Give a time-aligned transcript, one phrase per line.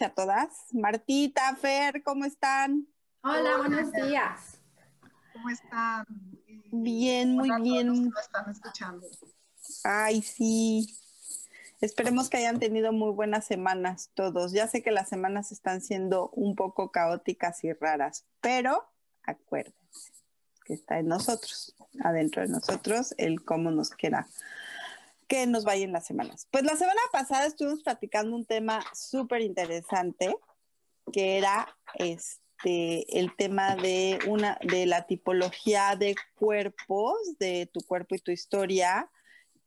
[0.00, 0.48] y a todas.
[0.72, 2.86] Martita, Fer, ¿cómo están?
[3.22, 4.58] Hola, buenos días.
[5.32, 6.06] ¿Cómo están?
[6.72, 8.10] Bien, muy bien.
[8.20, 9.06] están escuchando.
[9.84, 10.96] Ay, sí.
[11.80, 14.52] Esperemos que hayan tenido muy buenas semanas todos.
[14.52, 18.90] Ya sé que las semanas están siendo un poco caóticas y raras, pero
[19.22, 19.78] acuérdense
[20.64, 24.28] que está en nosotros, adentro de nosotros, el cómo nos quiera
[25.30, 26.48] que nos vayan las semanas.
[26.50, 30.36] Pues la semana pasada estuvimos platicando un tema súper interesante,
[31.12, 38.16] que era este el tema de una de la tipología de cuerpos, de tu cuerpo
[38.16, 39.08] y tu historia,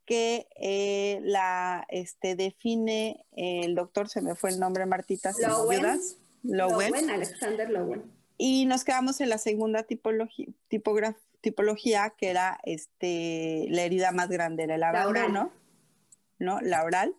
[0.05, 5.85] que eh, la este, define el doctor, se me fue el nombre, Martita, si Lowen.
[5.85, 6.17] ayudas.
[6.43, 8.11] Lowen, Alexander Lowen.
[8.45, 10.47] Y nos quedamos en la segunda tipología,
[11.39, 15.53] tipología que era este, la herida más grande, era el abandono,
[16.39, 16.59] ¿no?
[16.59, 17.15] La oral.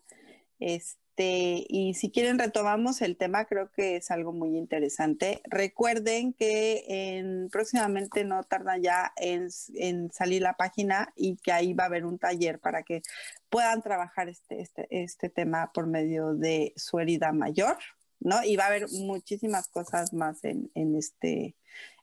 [0.61, 5.41] Este, y si quieren retomamos el tema, creo que es algo muy interesante.
[5.45, 11.73] Recuerden que en, próximamente no tarda ya en, en, salir la página y que ahí
[11.73, 13.01] va a haber un taller para que
[13.49, 17.79] puedan trabajar este, este, este tema por medio de su herida mayor,
[18.21, 18.43] ¿no?
[18.45, 21.57] Y va a haber muchísimas cosas más en, en, este,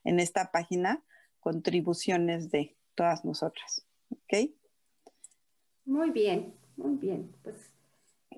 [0.04, 1.02] en esta página
[1.40, 3.84] contribuciones de todas nosotras.
[4.10, 4.50] ¿Ok?
[5.84, 7.34] Muy bien, muy bien.
[7.42, 7.56] Pues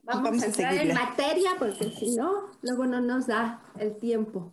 [0.02, 4.52] vamos, vamos a entrar en materia porque si no, luego no nos da el tiempo.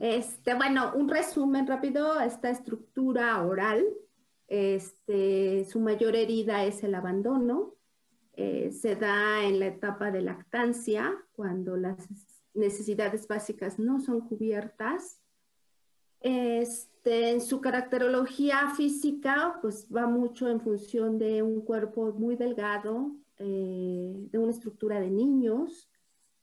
[0.00, 3.84] Este, bueno, un resumen rápido, esta estructura oral,
[4.48, 7.74] este, su mayor herida es el abandono,
[8.44, 11.96] eh, se da en la etapa de lactancia, cuando las
[12.54, 15.20] necesidades básicas no son cubiertas.
[16.20, 23.12] Este, en su caracterología física, pues va mucho en función de un cuerpo muy delgado,
[23.38, 25.88] eh, de una estructura de niños.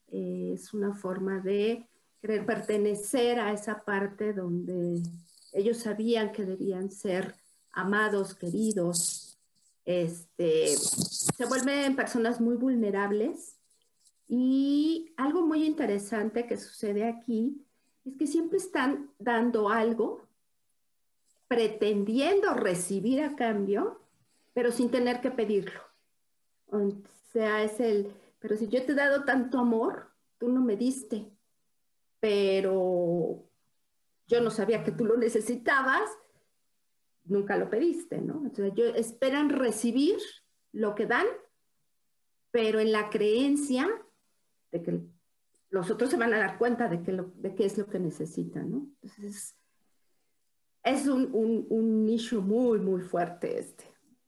[0.07, 1.85] Eh, es una forma de
[2.21, 5.01] querer pertenecer a esa parte donde
[5.51, 7.35] ellos sabían que debían ser
[7.73, 9.28] amados, queridos.
[9.89, 13.57] Este, se vuelven personas muy vulnerables.
[14.27, 17.65] Y algo muy interesante que sucede aquí
[18.05, 20.27] es que siempre están dando algo,
[21.47, 23.99] pretendiendo recibir a cambio,
[24.53, 25.81] pero sin tener que pedirlo.
[26.67, 26.91] O
[27.33, 31.31] sea, es el, pero si yo te he dado tanto amor, tú no me diste,
[32.19, 33.43] pero
[34.27, 36.11] yo no sabía que tú lo necesitabas,
[37.29, 38.41] nunca lo pediste, ¿no?
[38.45, 40.17] Entonces, yo, esperan recibir
[40.71, 41.25] lo que dan,
[42.51, 43.87] pero en la creencia
[44.71, 44.99] de que
[45.69, 47.99] los otros se van a dar cuenta de, que lo, de qué es lo que
[47.99, 48.87] necesitan, ¿no?
[49.01, 49.55] Entonces,
[50.83, 51.29] es un,
[51.69, 53.85] un, nicho muy, muy fuerte este.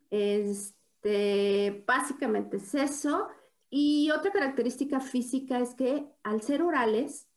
[0.10, 3.28] Este, básicamente es eso.
[3.70, 7.28] Y otra característica física es que al ser orales,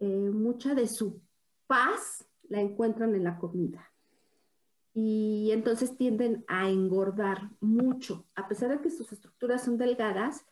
[0.00, 1.22] eh, mucha de su
[1.66, 3.89] paz la encuentran en la comida.
[4.92, 10.44] Y entonces tienden a engordar mucho, a pesar de que sus estructuras son delgadas,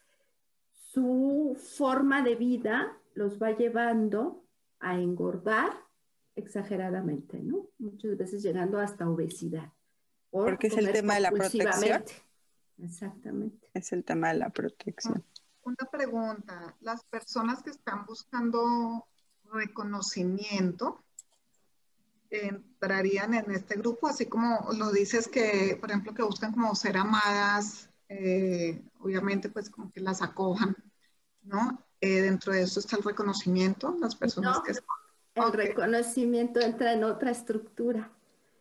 [0.72, 4.44] su forma de vida los va llevando
[4.80, 5.72] a engordar
[6.36, 7.66] exageradamente, ¿no?
[7.78, 9.72] Muchas veces llegando hasta obesidad.
[10.30, 12.04] Por Porque es el tema de la protección.
[12.80, 13.68] Exactamente.
[13.74, 15.24] Es el tema de la protección.
[15.62, 19.06] Una pregunta, las personas que están buscando
[19.52, 21.02] reconocimiento
[22.30, 26.96] entrarían en este grupo, así como lo dices que, por ejemplo, que buscan como ser
[26.96, 30.76] amadas, eh, obviamente pues como que las acojan,
[31.42, 31.84] ¿no?
[32.00, 34.86] Eh, dentro de eso está el reconocimiento, las personas No, que están.
[35.34, 35.54] El Ok.
[35.54, 38.12] reconocimiento entra en otra estructura.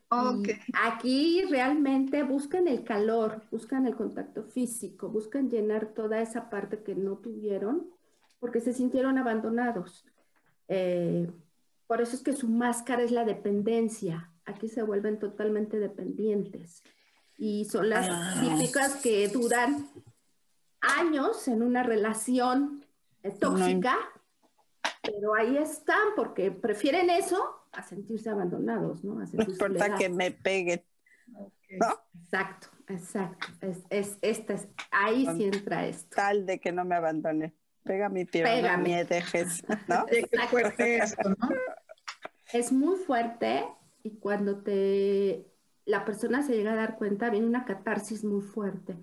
[0.09, 6.49] Ok, Y Aquí realmente buscan el calor, buscan el contacto físico, buscan llenar toda esa
[6.49, 7.89] parte que no tuvieron
[8.39, 10.05] porque se sintieron abandonados.
[10.69, 11.31] Eh,
[11.87, 14.31] por eso es que su máscara es la dependencia.
[14.45, 16.83] Aquí se vuelven totalmente dependientes.
[17.37, 18.39] Y son las Ah.
[18.41, 19.87] típicas que duran
[20.81, 22.83] años en una relación
[23.23, 23.97] eh, tóxica,
[25.01, 27.37] pero ahí están porque prefieren eso
[27.73, 29.13] a sentirse abandonados, ¿no?
[29.19, 29.97] A No importa soledad.
[29.97, 30.83] que me peguen,
[31.27, 31.51] ¿no?
[32.19, 33.47] Exacto, exacto.
[33.61, 36.15] Es, es, esta es, ahí sí entra esto.
[36.15, 37.53] Tal de que no me abandone.
[37.87, 38.89] Pega mi pierna, no Pégame.
[38.89, 39.63] me dejes.
[42.53, 43.65] Es muy fuerte
[44.03, 45.45] y cuando te
[45.87, 48.97] la persona se llega a dar cuenta, viene una catarsis muy fuerte.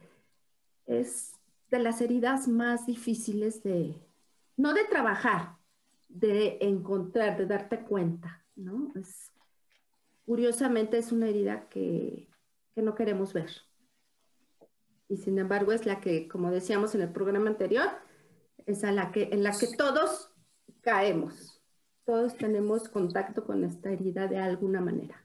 [0.87, 1.33] Es
[1.71, 3.95] de las heridas más difíciles de,
[4.57, 5.57] no de trabajar,
[6.09, 8.93] de encontrar, de darte cuenta, ¿no?
[8.95, 9.33] Es,
[10.27, 12.29] curiosamente es una herida que,
[12.75, 13.51] que no queremos ver.
[15.09, 17.89] Y sin embargo es la que, como decíamos en el programa anterior,
[18.67, 20.31] es a la que, en la que todos
[20.81, 21.63] caemos.
[22.05, 25.25] Todos tenemos contacto con esta herida de alguna manera.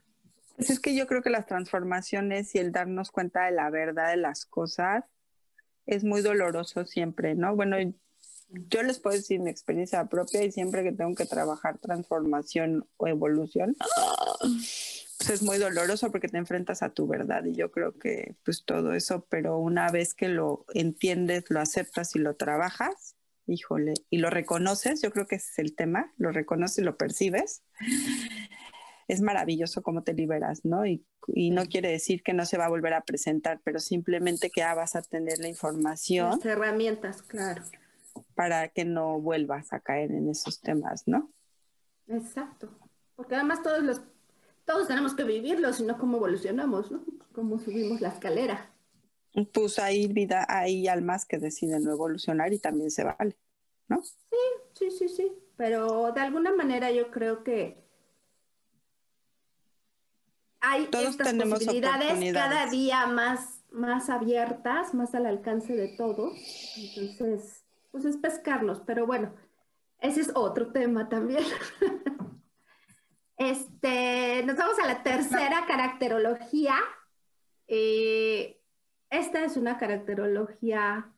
[0.56, 4.10] Pues es que yo creo que las transformaciones y el darnos cuenta de la verdad
[4.10, 5.04] de las cosas
[5.86, 7.56] es muy doloroso siempre, ¿no?
[7.56, 7.76] Bueno,
[8.50, 13.06] yo les puedo decir mi experiencia propia y siempre que tengo que trabajar transformación o
[13.06, 13.76] evolución,
[15.18, 18.64] pues es muy doloroso porque te enfrentas a tu verdad y yo creo que pues
[18.64, 23.09] todo eso, pero una vez que lo entiendes, lo aceptas y lo trabajas,
[23.46, 26.96] híjole, y lo reconoces, yo creo que ese es el tema, lo reconoces y lo
[26.96, 27.62] percibes,
[29.08, 30.86] es maravilloso cómo te liberas, ¿no?
[30.86, 34.50] Y, y, no quiere decir que no se va a volver a presentar, pero simplemente
[34.50, 36.30] que ya vas a tener la información.
[36.30, 37.64] Las herramientas, claro.
[38.34, 41.30] Para que no vuelvas a caer en esos temas, ¿no?
[42.06, 42.70] Exacto.
[43.16, 44.00] Porque además todos los,
[44.64, 47.04] todos tenemos que vivirlo, sino cómo evolucionamos, ¿no?
[47.32, 48.70] Cómo subimos la escalera.
[49.52, 53.36] Pues hay vida, hay almas que deciden no evolucionar y también se vale,
[53.88, 54.02] ¿no?
[54.02, 54.36] Sí,
[54.74, 55.32] sí, sí, sí.
[55.56, 57.80] Pero de alguna manera yo creo que
[60.60, 62.50] hay Todos estas tenemos posibilidades, oportunidades.
[62.50, 66.34] cada día más, más abiertas, más al alcance de todos.
[66.96, 69.34] Entonces, pues es pescarnos, pero bueno,
[70.00, 71.44] ese es otro tema también.
[73.38, 76.74] este, nos vamos a la tercera caracterología.
[77.66, 78.59] Eh,
[79.10, 81.12] esta es una caracterología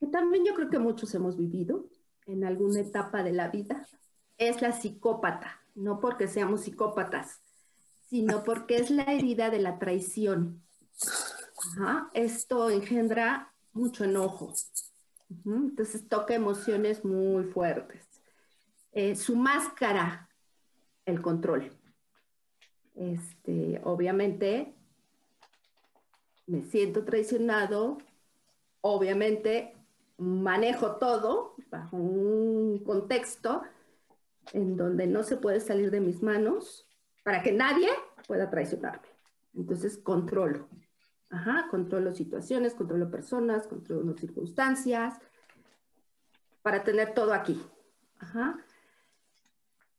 [0.00, 1.88] que también yo creo que muchos hemos vivido
[2.26, 3.86] en alguna etapa de la vida.
[4.38, 7.40] Es la psicópata, no porque seamos psicópatas,
[8.08, 10.62] sino porque es la herida de la traición.
[12.12, 14.52] Esto engendra mucho enojo.
[15.44, 18.04] Entonces toca emociones muy fuertes.
[18.92, 20.28] Eh, su máscara,
[21.04, 21.72] el control.
[22.94, 24.75] Este, obviamente,
[26.46, 27.98] me siento traicionado,
[28.80, 29.74] obviamente
[30.18, 33.62] manejo todo bajo un contexto
[34.52, 36.88] en donde no se puede salir de mis manos
[37.24, 37.88] para que nadie
[38.26, 39.08] pueda traicionarme.
[39.54, 40.68] Entonces, controlo.
[41.30, 45.18] Ajá, controlo situaciones, controlo personas, controlo circunstancias,
[46.62, 47.60] para tener todo aquí.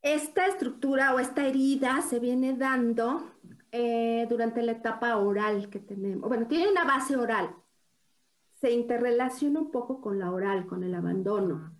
[0.01, 3.31] Esta estructura o esta herida se viene dando
[3.71, 6.27] eh, durante la etapa oral que tenemos.
[6.27, 7.55] Bueno, tiene una base oral.
[8.53, 11.77] Se interrelaciona un poco con la oral, con el abandono,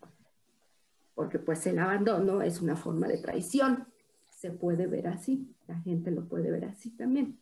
[1.16, 3.88] porque pues el abandono es una forma de traición.
[4.30, 7.40] Se puede ver así, la gente lo puede ver así también.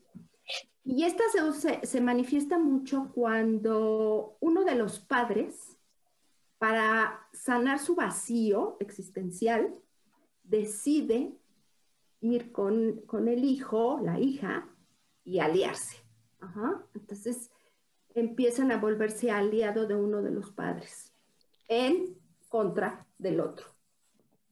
[0.86, 5.78] Y esta se, se, manifiesta mucho cuando uno de los padres,
[6.60, 9.74] para sanar su vacío existencial,
[10.44, 11.36] decide
[12.22, 14.70] ir con, con el hijo, la hija,
[15.26, 15.98] y aliarse.
[16.40, 16.84] Ajá.
[16.94, 17.50] Entonces
[18.14, 21.12] empiezan a volverse aliado de uno de los padres
[21.68, 22.16] en
[22.48, 23.66] contra del otro.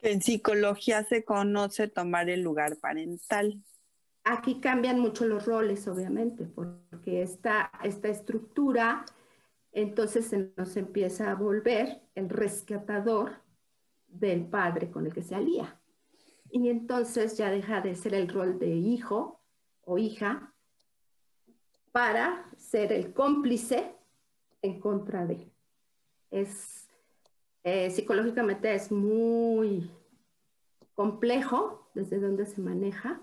[0.02, 3.64] En psicología se conoce tomar el lugar parental.
[4.26, 9.06] Aquí cambian mucho los roles, obviamente, porque esta, esta estructura
[9.72, 13.42] entonces se nos empieza a volver el rescatador
[14.08, 15.80] del padre con el que se alía.
[16.56, 19.42] Y entonces ya deja de ser el rol de hijo
[19.86, 20.54] o hija
[21.92, 23.96] para ser el cómplice
[24.62, 25.52] en contra de.
[26.30, 26.88] Es,
[27.64, 29.90] eh, psicológicamente es muy
[30.94, 33.20] complejo desde donde se maneja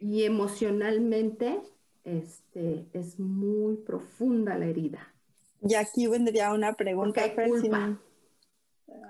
[0.00, 1.62] y emocionalmente
[2.02, 5.14] este, es muy profunda la herida.
[5.62, 7.96] Y aquí vendría una pregunta, hay culpa.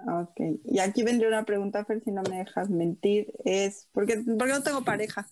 [0.08, 4.16] Ok, y aquí vendría una pregunta, Fer, si no me dejas mentir, es, ¿por qué,
[4.18, 5.28] ¿por qué no tengo pareja?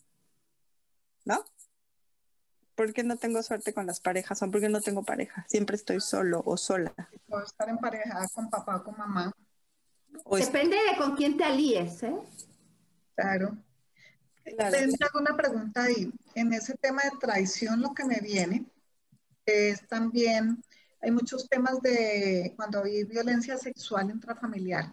[1.24, 1.44] ¿No?
[2.76, 4.42] ¿Por qué no tengo suerte con las parejas?
[4.42, 5.46] ¿O por qué no tengo pareja?
[5.48, 6.94] Siempre estoy solo o sola.
[7.26, 9.32] Puedo estar en pareja con papá o con mamá.
[10.24, 12.14] O es- Depende de con quién te alíes, ¿eh?
[13.14, 13.56] Claro.
[14.44, 14.76] claro.
[14.76, 16.12] hago una pregunta ahí.
[16.34, 18.66] En ese tema de traición, lo que me viene
[19.46, 20.62] es también,
[21.06, 24.92] hay muchos temas de cuando hay violencia sexual intrafamiliar.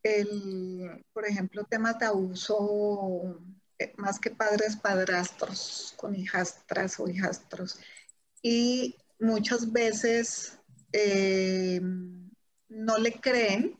[0.00, 3.40] El, por ejemplo, temas de abuso,
[3.80, 7.80] eh, más que padres, padrastros, con hijastras o hijastros.
[8.40, 10.56] Y muchas veces
[10.92, 11.80] eh,
[12.68, 13.76] no le creen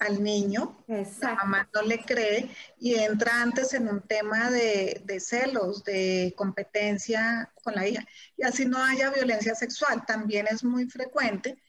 [0.00, 5.84] al niño, la mamá no le cree y entra antes en un tema de, celos,
[5.84, 8.04] de competencia con la hija.
[8.36, 11.62] Y así no haya violencia sexual, también es muy frecuente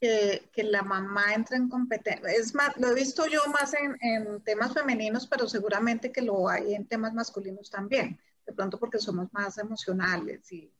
[0.00, 2.30] que, la mamá entre en competencia.
[2.30, 6.74] Es más, lo he visto yo más en, temas femeninos, pero seguramente que lo hay
[6.74, 10.72] en temas masculinos también, de pronto porque somos más emocionales y,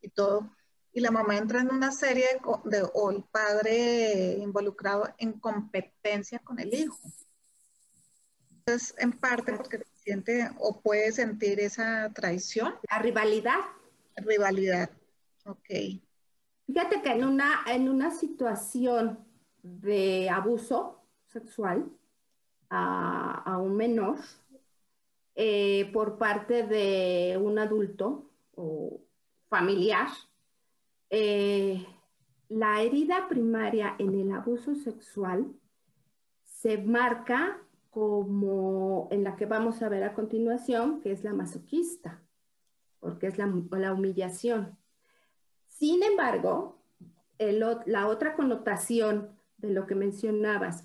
[0.00, 0.50] y todo
[0.98, 2.26] y la mamá entra en una serie
[2.64, 6.98] de, o el padre involucrado en competencia con el hijo.
[8.50, 12.74] Entonces, en parte porque siente o puede sentir esa traición.
[12.90, 13.60] La rivalidad.
[14.16, 14.90] Rivalidad,
[15.44, 16.00] ok.
[16.66, 19.24] Fíjate que en una, en una situación
[19.62, 21.88] de abuso sexual
[22.70, 24.18] a, un menor
[25.36, 29.00] eh, por parte de un adulto o
[29.48, 30.08] familiar,
[31.10, 31.86] eh,
[32.48, 35.52] la herida primaria en el abuso sexual
[36.44, 37.58] se marca
[37.90, 42.22] como en la que vamos a ver a continuación, que es la masoquista,
[43.00, 43.46] porque es la,
[43.92, 44.76] humillación.
[45.66, 46.78] Sin embargo,
[47.38, 50.84] la otra connotación de lo que mencionabas,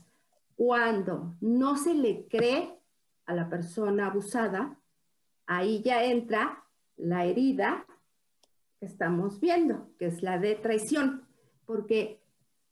[0.56, 2.80] cuando no se le cree
[3.26, 4.80] a la persona abusada,
[5.46, 6.64] ahí ya entra
[6.98, 7.86] la herida
[8.86, 11.28] estamos viendo, que es la de traición,
[11.66, 12.22] porque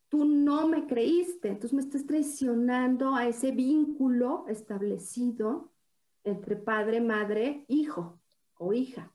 [0.09, 5.71] tú no me creíste, entonces me estás traicionando a ese vínculo establecido
[6.23, 8.19] entre padre, madre, hijo
[8.57, 9.11] o hija.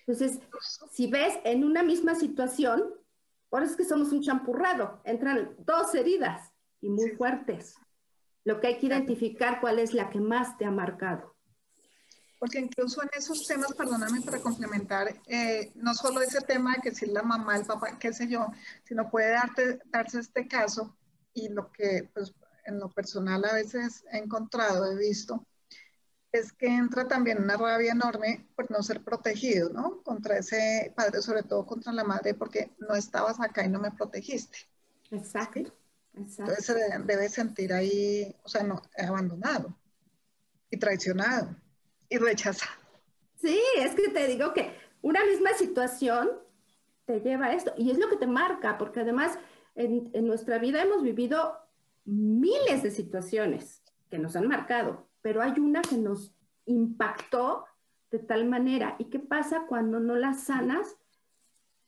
[0.00, 0.40] Entonces,
[0.90, 2.82] si ves en una misma situación,
[3.48, 7.76] por eso es que somos un champurrado, entran dos heridas y muy fuertes.
[8.44, 11.37] Lo que hay que identificar cuál es la que más te ha marcado.
[12.38, 16.94] Porque incluso en esos temas, perdóname para complementar, eh, no solo ese tema de que
[16.94, 18.46] si la mamá, el papá, qué sé yo,
[18.84, 20.96] sino puede darte, darse este caso
[21.34, 22.32] y lo que pues,
[22.64, 25.44] en lo personal a veces he encontrado, he visto,
[26.30, 30.02] es que entra también una rabia enorme por no ser protegido, ¿no?
[30.02, 33.90] Contra ese padre, sobre todo contra la madre, porque no estabas acá y no me
[33.90, 34.58] protegiste.
[35.10, 35.60] Exacto.
[35.60, 36.52] Exacto.
[36.52, 39.76] Entonces se debe sentir ahí, o sea, no, abandonado
[40.70, 41.56] y traicionado
[42.08, 42.66] y rechaza.
[43.36, 44.72] Sí, es que te digo que
[45.02, 46.30] una misma situación
[47.04, 49.38] te lleva a esto y es lo que te marca, porque además
[49.74, 51.56] en, nuestra vida hemos vivido
[52.04, 56.34] miles de situaciones que nos han marcado, pero hay una que nos
[56.66, 57.64] impactó
[58.10, 58.96] de tal manera.
[58.98, 60.96] ¿Y qué pasa cuando no la sanas?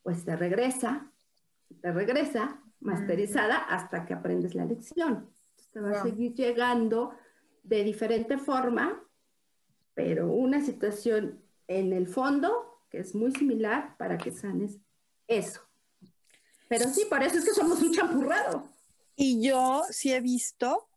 [0.02, 1.10] Pues te regresa,
[1.80, 5.30] te regresa masterizada hasta que aprendes la lección.
[5.72, 7.14] te va a seguir llegando
[7.62, 9.02] de diferente forma
[9.94, 14.78] pero una situación en el fondo que es muy similar para que sanes
[15.28, 15.60] eso.
[16.68, 18.68] Pero sí, por eso es que somos un champurrado.
[19.16, 20.88] Y yo sí he visto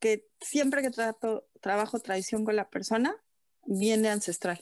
[0.00, 3.14] que siempre que trato, trabajo tradición con la persona,
[3.66, 4.60] viene ancestral.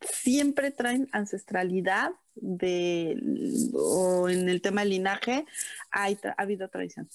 [0.00, 3.16] Siempre traen ancestralidad de,
[3.74, 5.46] o en el tema del linaje,
[5.90, 7.08] ha habido tradición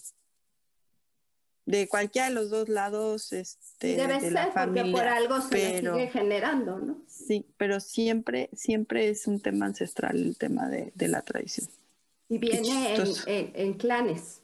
[1.66, 4.84] de cualquiera de los dos lados este, Debe de la familia.
[4.84, 7.02] Porque por algo se sigue generando, ¿no?
[7.08, 11.68] Sí, pero siempre, siempre es un tema ancestral el tema de, la tradición.
[12.30, 12.96] Y viene
[13.28, 14.42] en, clanes.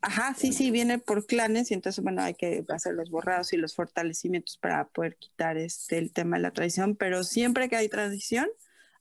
[0.00, 3.56] Ajá, sí, sí, viene por clanes y entonces, bueno, hay que hacer los borrados y
[3.56, 7.88] los fortalecimientos para poder quitar este, el tema de la tradición, pero siempre que hay
[7.88, 8.48] tradición,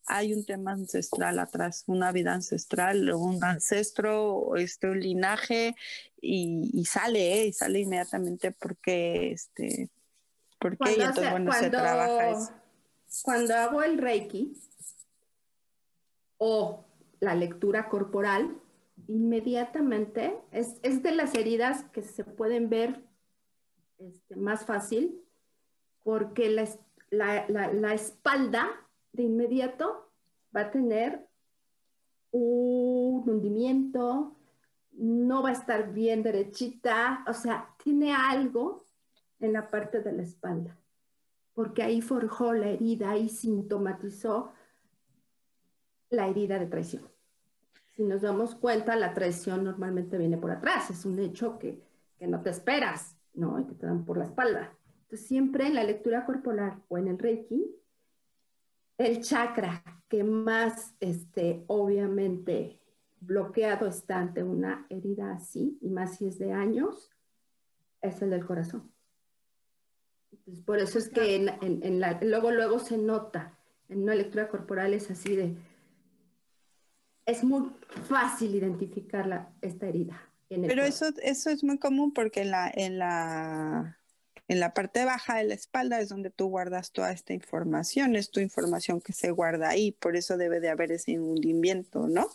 [0.06, 5.76] hay un tema ancestral atrás, una vida ancestral, un ancestro, este, un linaje,
[6.22, 7.48] y, sale, ¿eh?
[7.48, 9.90] y sale inmediatamente porque, este,
[10.60, 12.52] porque y entonces, bueno, se trabaja eso.
[13.24, 14.54] Cuando hago el Reiki
[16.38, 16.86] o
[17.20, 18.56] la lectura corporal,
[19.08, 23.02] inmediatamente es, es de las heridas que se pueden ver
[23.98, 25.22] este, más fácil
[26.04, 26.68] porque la,
[27.10, 28.70] la, la, la espalda
[29.14, 30.10] de inmediato
[30.56, 31.28] va a tener
[32.32, 34.36] un hundimiento,
[34.94, 38.86] no va a estar bien derechita, o sea, tiene algo
[39.40, 40.78] en la parte de la espalda,
[41.54, 44.52] porque ahí forjó la herida, ahí sintomatizó
[46.10, 47.10] la herida de traición.
[47.96, 51.84] Si nos damos cuenta, la traición normalmente viene por atrás, es un hecho que,
[52.18, 53.60] que no te esperas, ¿no?
[53.60, 54.78] Y que te dan por la espalda.
[55.04, 57.76] Entonces, siempre en la lectura corporal o en el Reiki,
[58.98, 62.81] el chakra que más, este, obviamente,
[63.22, 67.10] bloqueado está ante una herida así, y más si es de años,
[68.02, 68.92] es el del corazón.
[70.32, 73.58] Entonces, por eso es que en, la, luego, luego se nota,
[73.90, 75.56] en una lectura corporal es así de,
[77.26, 77.72] es muy
[78.10, 80.22] fácil identificar esta herida.
[80.50, 83.98] Pero eso, eso es muy común porque en la, en la
[84.52, 88.32] en la parte baja de la espalda es donde tú guardas toda esta información, es
[88.32, 92.28] tu información que se guarda ahí, por eso debe de haber ese hundimiento, ¿no?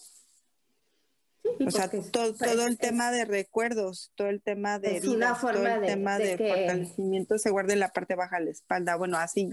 [1.64, 5.86] O sea, todo, todo, el tema de recuerdos, todo el tema de heridas, todo el
[5.86, 8.96] tema de, fortalecimiento se guarda en la parte baja de la espalda.
[8.96, 9.48] Bueno, así,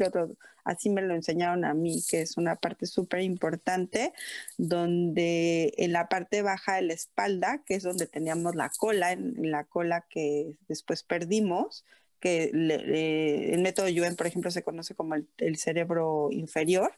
[0.64, 4.14] así me lo enseñaron a mí, que es una parte súper importante,
[4.58, 9.52] donde en la parte baja de la espalda, que es donde teníamos la cola, en
[9.52, 11.86] la cola que después perdimos,
[12.24, 16.94] que el método Yuen, por ejemplo, se conoce como el, cerebro inferior,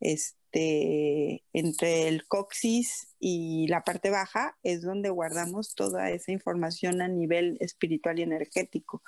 [0.00, 7.08] este, entre el coxis y la parte baja es donde guardamos toda esa información a
[7.08, 9.02] nivel espiritual y energético.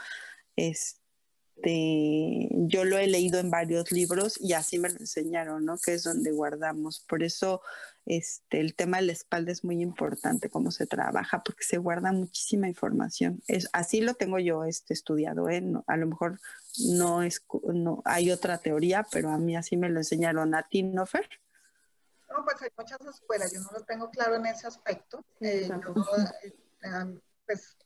[0.56, 1.01] Es,
[1.56, 5.78] este, yo lo he leído en varios libros y así me lo enseñaron, ¿no?
[5.78, 7.00] Que es donde guardamos.
[7.00, 7.60] Por eso
[8.04, 12.12] este, el tema de la espalda es muy importante, cómo se trabaja, porque se guarda
[12.12, 13.42] muchísima información.
[13.46, 15.62] Es, así lo tengo yo este, estudiado, ¿eh?
[15.86, 16.40] a lo mejor
[16.88, 20.82] no, es, no hay otra teoría, pero a mí así me lo enseñaron a ti,
[20.82, 21.28] ¿no, Fer?
[22.28, 25.24] No, pues hay muchas escuelas, yo no lo tengo claro en ese aspecto.
[25.40, 27.76] Eh, eh, pues,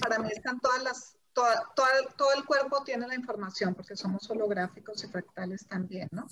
[0.00, 5.08] para mí están todas las todo, el cuerpo tiene la información porque somos holográficos y
[5.08, 6.26] fractales también, ¿no?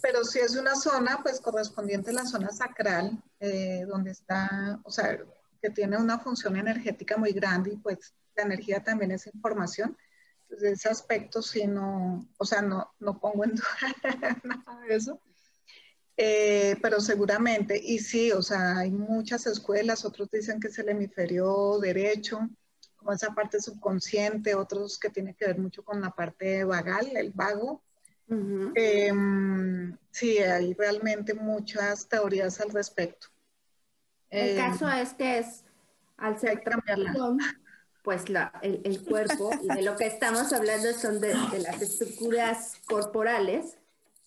[0.00, 4.90] Pero si es una zona, pues correspondiente a la zona sacral, eh, donde está, o
[4.90, 5.18] sea,
[5.60, 9.96] que tiene una función energética muy grande y pues la energía también es información.
[10.42, 13.66] Entonces, ese aspecto sí no, o sea, no, no pongo en duda
[14.44, 15.20] nada de eso.
[16.16, 20.88] Eh, pero seguramente, y sí, o sea, hay muchas escuelas, otros dicen que es el
[20.88, 22.48] hemisferio derecho,
[23.06, 27.30] como esa parte subconsciente, otros que tienen que ver mucho con la parte vagal, el
[27.30, 27.80] vago.
[28.74, 33.28] Em, sí, hay realmente muchas teorías al respecto.
[34.28, 35.64] El em, caso es que es,
[36.16, 37.14] al ser cambiarla
[38.02, 41.80] pues la, el, el, cuerpo, y de lo que estamos hablando son de, de, las
[41.82, 43.78] estructuras corporales,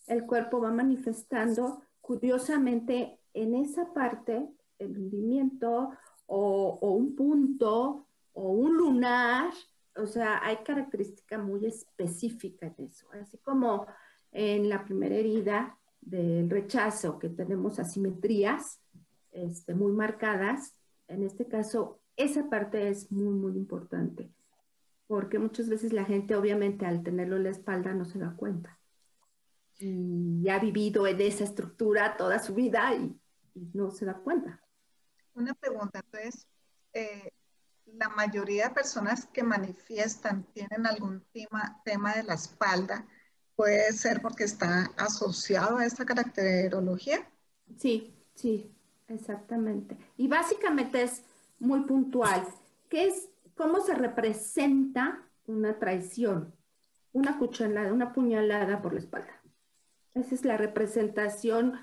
[0.07, 5.91] el cuerpo va manifestando curiosamente en esa parte el hundimiento
[6.27, 9.51] o, o un punto o un lunar,
[9.95, 13.87] o sea, hay característica muy específica en eso, así como
[14.31, 18.81] en la primera herida del rechazo, que tenemos asimetrías
[19.31, 20.75] este, muy marcadas,
[21.07, 24.31] en este caso, esa parte es muy, muy importante,
[25.07, 28.77] porque muchas veces la gente, obviamente, al tenerlo en la espalda, no se da cuenta.
[29.79, 33.19] Y ha vivido en esa estructura toda su vida y,
[33.73, 34.61] no se da cuenta.
[35.33, 36.47] Una pregunta, entonces,
[36.93, 37.31] eh,
[37.95, 43.05] la mayoría de personas que manifiestan tienen algún tema, de la espalda,
[43.55, 47.29] puede ser porque está asociado a esta caracterología.
[47.77, 48.73] Sí, sí,
[49.07, 49.97] exactamente.
[50.17, 51.23] Y básicamente es
[51.59, 52.45] muy puntual.
[52.89, 56.55] ¿Qué es, cómo se representa una traición?
[57.11, 59.41] Una cuchalada, una puñalada por la espalda.
[60.13, 61.73] Esa es la representación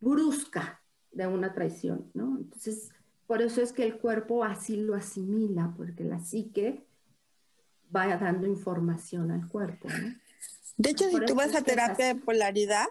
[0.00, 2.38] brusca de una traición, ¿no?
[2.38, 2.90] Entonces,
[3.32, 6.84] por eso es que el cuerpo así lo asimila, porque la psique
[7.96, 9.88] va dando información al cuerpo.
[10.76, 12.84] De hecho, si tú vas a terapia de polaridad,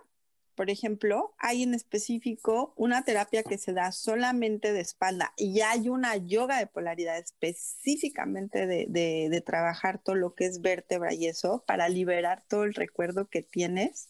[0.55, 5.89] por ejemplo, hay en específico una terapia que se da solamente de espalda y hay
[5.89, 11.63] una yoga de polaridad específicamente de, de trabajar todo lo que es vértebra y eso
[11.67, 14.09] para liberar todo el recuerdo que tienes,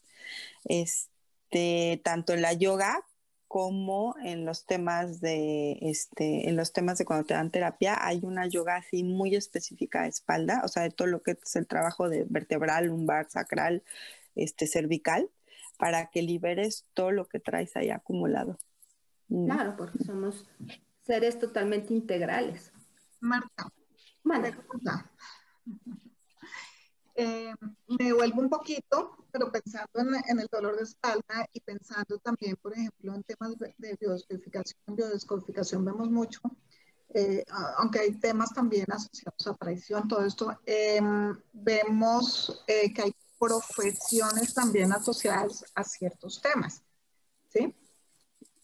[0.63, 3.05] este, tanto en la yoga
[3.51, 8.21] como en los temas de este en los temas de cuando te dan terapia hay
[8.23, 11.67] una yoga así muy específica de espalda, o sea, de todo lo que es el
[11.67, 13.83] trabajo de vertebral, lumbar, sacral,
[14.35, 15.29] este cervical
[15.77, 18.57] para que liberes todo lo que traes ahí acumulado.
[19.27, 20.47] Claro, porque somos
[21.05, 22.71] seres totalmente integrales.
[23.19, 23.69] Marta,
[27.15, 27.53] eh,
[27.99, 32.73] me vuelvo un poquito, pero pensando en, el dolor de espalda y pensando también, por
[32.73, 36.39] ejemplo, en temas de, biodescodificación, biodescodificación vemos mucho,
[37.13, 37.43] eh,
[37.77, 44.53] aunque hay temas también asociados a traición, todo esto, em, vemos eh, que hay profesiones
[44.53, 46.81] también asociadas a ciertos temas,
[47.49, 47.75] ¿sí?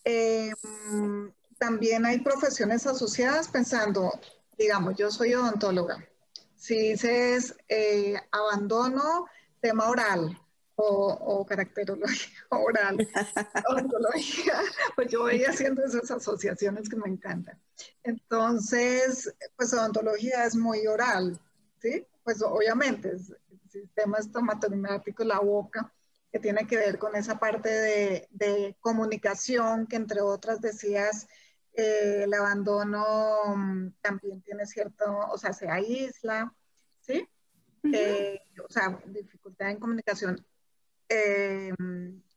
[0.03, 4.11] Em, también hay profesiones asociadas pensando
[4.57, 6.03] digamos, yo soy odontóloga.
[6.55, 9.27] Si dices eh, abandono
[9.61, 10.39] tema oral
[10.77, 12.97] o, o caracterología oral,
[13.69, 14.61] odontología,
[14.95, 17.59] pues yo voy haciendo esas asociaciones que me encantan.
[18.03, 21.39] Entonces, pues odontología es muy oral,
[21.81, 22.05] ¿sí?
[22.23, 23.19] Pues obviamente, el
[23.69, 25.91] sistema estomatognóstico, la boca,
[26.31, 31.27] que tiene que ver con esa parte de, de comunicación, que entre otras decías,
[31.73, 36.53] eh, el abandono mm, también tiene cierto, o sea, se aísla,
[37.01, 37.27] ¿sí?
[37.93, 40.45] Eh, o sea, dificultad en comunicación.
[41.09, 41.73] Eh,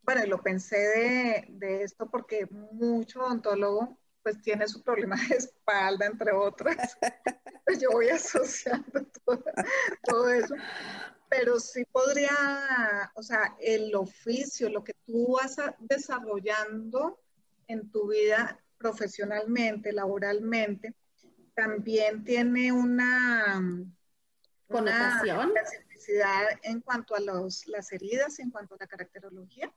[0.03, 5.37] bueno, y lo pensé de, de, esto porque mucho odontólogo pues tiene su problema de
[5.37, 6.97] espalda, entre otras.
[7.65, 9.45] pues yo voy asociando todo,
[10.03, 10.55] todo eso.
[11.29, 17.21] Pero sí podría, o sea, el oficio, lo que tú vas desarrollando
[17.69, 20.95] en tu vida profesionalmente, laboralmente,
[21.55, 23.63] también tiene una
[24.67, 25.53] connotación,
[26.63, 29.73] en cuanto a los, las heridas, en cuanto a la caracterología.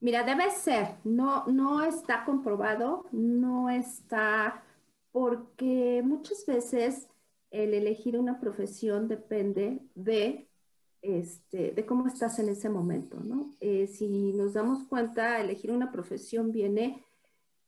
[0.00, 4.64] Mira, debe ser, no, no está comprobado, no está,
[5.12, 7.08] porque muchas veces
[7.50, 10.48] el elegir una profesión depende de,
[11.02, 13.50] este, de cómo estás en ese momento, ¿no?
[13.60, 17.04] Eh, si nos damos cuenta, elegir una profesión viene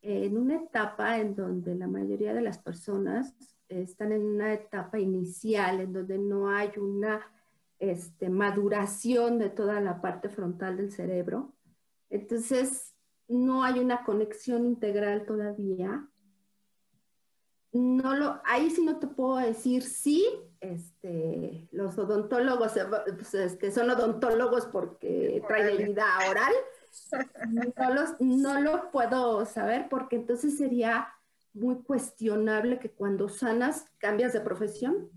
[0.01, 3.35] en una etapa en donde la mayoría de las personas
[3.69, 7.21] están en una etapa inicial, en donde no hay una
[7.83, 11.53] este, maduración de toda la parte frontal del cerebro.
[12.11, 12.95] Entonces,
[13.27, 16.09] no hay una conexión integral todavía.
[17.73, 20.25] No lo, ahí sí no te puedo decir sí,
[20.61, 22.75] este, los odontólogos
[23.17, 26.53] pues, son odontólogos porque traen herida oral,
[27.49, 31.09] no, los, no lo puedo saber porque entonces sería
[31.53, 35.11] muy cuestionable que cuando sanas cambias de profesión.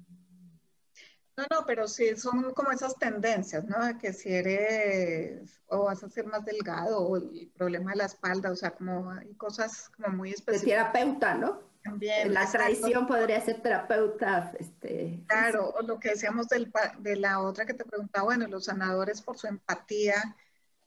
[1.38, 3.78] No, no, pero sí son como esas tendencias, ¿no?
[4.00, 8.52] Que si eres o vas a ser más delgado o el problema de la espalda,
[8.52, 10.94] o sea, como hay cosas como muy específicas.
[10.94, 11.60] De terapeuta, ¿no?
[11.84, 12.34] También.
[12.34, 14.54] La traición podría ser terapeuta.
[14.58, 18.66] Este, claro, o lo que decíamos del, de la otra que te preguntaba, bueno, los
[18.66, 20.36] sanadores por su empatía,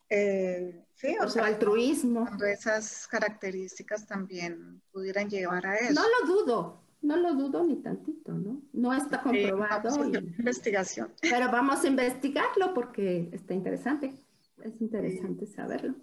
[0.08, 2.24] eh, sí, o, sea, altruismo.
[2.26, 5.92] Cuando esas características también pudieran llevar a eso.
[5.92, 8.62] No lo dudo, no lo dudo ni tantito, ¿no?
[8.72, 9.90] No está comprobado.
[9.90, 11.12] Sí, investigación.
[11.20, 14.14] Pero vamos a investigarlo porque está interesante.
[14.62, 15.94] Es interesante saberlo.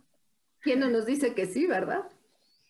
[0.62, 2.10] ¿Quién no nos dice que sí, verdad?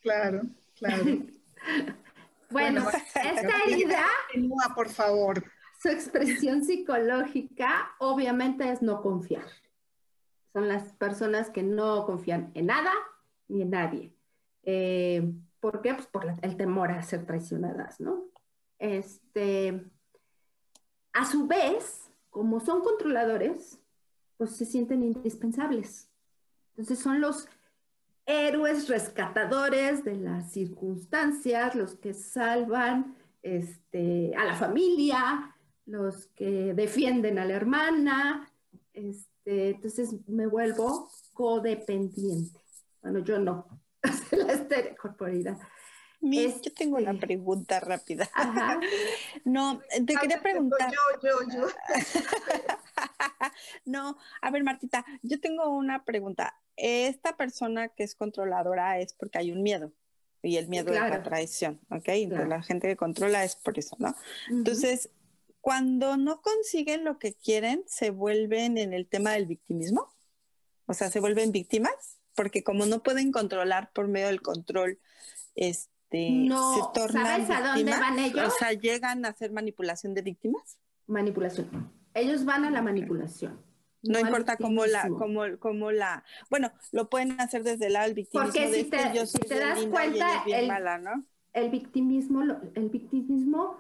[0.02, 0.42] Claro,
[0.78, 1.04] claro.
[2.50, 4.06] bueno, esta herida.
[4.34, 5.44] Continúa, por favor.
[5.82, 9.46] Su expresión psicológica obviamente es no confiar.
[10.52, 12.92] Son las personas que no confían en nada
[13.48, 14.14] ni en nadie.
[14.64, 15.32] Eh,
[15.66, 15.96] ¿Por qué?
[15.96, 18.26] Pues por el temor a ser traicionadas, ¿no?
[18.78, 19.84] Este,
[21.12, 23.82] a su vez, como son controladores,
[24.38, 26.08] pues se sienten indispensables.
[26.70, 27.48] Entonces son los
[28.28, 35.56] héroes rescatadores de las circunstancias, los que salvan este, a la familia,
[35.88, 38.54] los que defienden a la hermana,
[38.94, 42.60] este, entonces me vuelvo codependiente.
[43.02, 43.66] Bueno, yo no,
[44.32, 44.54] la
[46.62, 48.30] yo tengo una este, pregunta rápida.
[49.46, 50.92] No, te quería preguntar.
[50.92, 51.68] Yo, yo, yo.
[53.86, 56.60] no, a ver, Martita, yo tengo una pregunta.
[56.78, 59.94] Esta persona que es controladora es porque hay un miedo
[60.42, 62.08] y el miedo es la traición, ¿ok?
[62.48, 64.16] la gente que controla es por eso, ¿no?
[64.50, 65.10] Entonces,
[65.62, 70.14] cuando no consiguen lo que quieren, se vuelven en el tema del victimismo.
[70.86, 75.00] O sea, se vuelven víctimas, porque como no pueden controlar por medio del control,
[75.56, 78.54] este, no, se tornan ¿sabes a dónde van ellos?
[78.54, 80.78] O sea, llegan a hacer manipulación de víctimas.
[81.08, 81.92] Manipulación.
[82.14, 83.60] Ellos van a la manipulación.
[84.04, 88.14] No, importa cómo la, cómo, cómo la, bueno, lo pueden hacer desde el lado del
[88.14, 88.52] victimismo.
[88.52, 90.72] Porque si te, si te das cuenta, el,
[91.54, 92.44] el victimismo,
[92.76, 93.80] el victimismo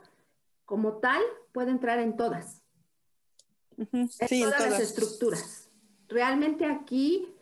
[0.65, 2.63] como tal puede entrar en todas.
[3.77, 5.69] en todas, las estructuras.
[6.07, 7.34] Realmente aquí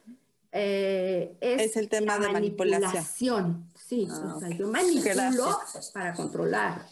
[0.55, 3.71] eh, es, el tema de manipulación.
[3.73, 5.59] Sí, ah, o sea, yo manipulo
[5.93, 6.85] para controlar.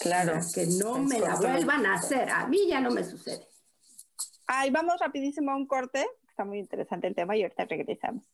[0.00, 0.32] Claro.
[0.32, 2.30] Para que no me la vuelvan a hacer.
[2.30, 3.46] A mí ya no me sucede.
[4.46, 6.06] Ay, vamos rapidísimo a un corte.
[6.26, 8.24] Está muy interesante el tema y ahorita regresamos.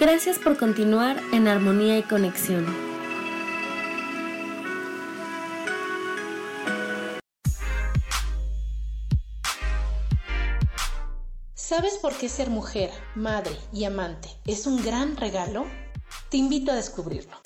[0.00, 2.64] Gracias por continuar en armonía y conexión.
[11.54, 15.66] ¿Sabes por qué ser mujer, madre y amante es un gran regalo?
[16.30, 17.36] Te invito a descubrirlo.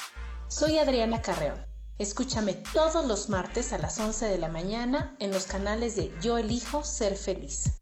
[0.49, 1.65] Soy Adriana Carreón.
[1.99, 6.37] Escúchame todos los martes a las 11 de la mañana en los canales de Yo
[6.37, 7.82] elijo ser feliz.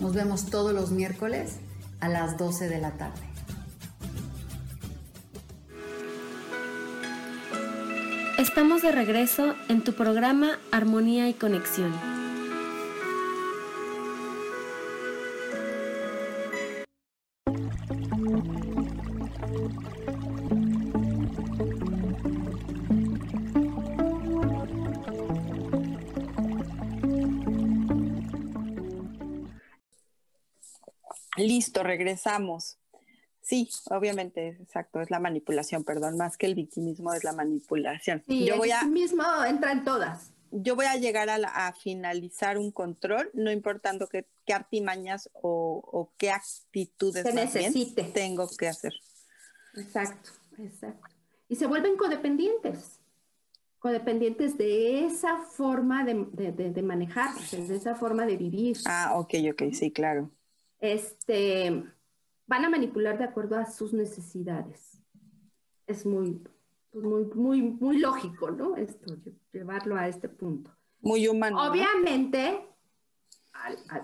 [0.00, 1.56] Nos vemos todos los miércoles
[2.00, 3.20] a las 12 de la tarde.
[8.38, 12.17] Estamos de regreso en tu programa Armonía y Conexión.
[31.48, 32.78] Listo, regresamos.
[33.40, 38.22] Sí, obviamente, exacto, es la manipulación, perdón, más que el victimismo es la manipulación.
[38.26, 40.32] Sí, yo el voy victimismo entra en todas.
[40.50, 47.22] Yo voy a llegar a, finalizar un control, no importando qué, artimañas o, qué actitudes
[47.22, 48.04] se necesite.
[48.04, 48.92] tengo que hacer.
[49.74, 51.08] Exacto, exacto.
[51.48, 52.98] Y se vuelven codependientes,
[53.78, 58.76] codependientes de esa forma de, de, de manejarse, de esa forma de vivir.
[58.84, 60.30] Ah, ok, ok, sí, claro
[60.80, 61.84] este,
[62.46, 65.02] van a manipular de acuerdo a sus necesidades.
[65.86, 66.42] Es muy,
[66.90, 68.76] pues, muy, muy, muy lógico, ¿no?
[68.76, 69.16] Esto,
[69.52, 70.74] llevarlo a este punto.
[71.00, 71.70] Muy humano.
[71.70, 72.66] Obviamente,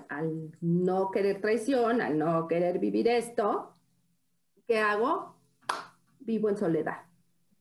[0.08, 3.74] al, no querer traición, al no querer vivir esto,
[4.66, 5.36] ¿qué hago?
[6.20, 7.02] Vivo en soledad.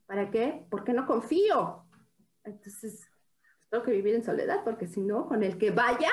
[0.06, 0.66] ¿Para qué?
[0.70, 1.86] Porque no confío.
[2.44, 3.08] Entonces,
[3.70, 6.12] tengo que vivir en soledad, porque si no, con el que vaya,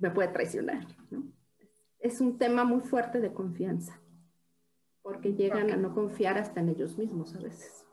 [0.00, 0.86] me puede traicionar.
[1.98, 4.00] Es un tema muy fuerte de confianza,
[5.02, 7.86] porque llegan a no confiar hasta en ellos mismos a veces.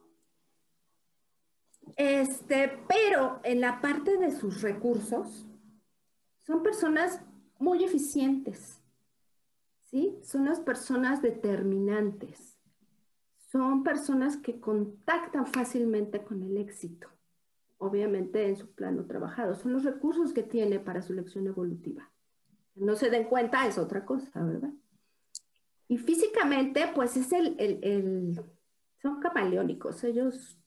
[1.97, 5.45] Este, pero en la parte de sus recursos,
[6.39, 7.21] son personas
[7.59, 8.81] muy eficientes,
[9.89, 10.17] ¿sí?
[10.23, 12.59] Son las personas determinantes,
[13.51, 17.09] son personas que contactan fácilmente con el éxito
[17.81, 19.55] obviamente en su plano trabajado.
[19.55, 22.11] Son los recursos que tiene para su lección evolutiva.
[22.75, 24.71] No se den cuenta es otra cosa, ¿verdad?
[25.87, 28.39] Y físicamente, pues es el, el,
[29.01, 30.59] son camaleónicos, ellos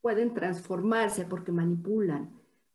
[0.00, 2.32] pueden transformarse porque manipulan.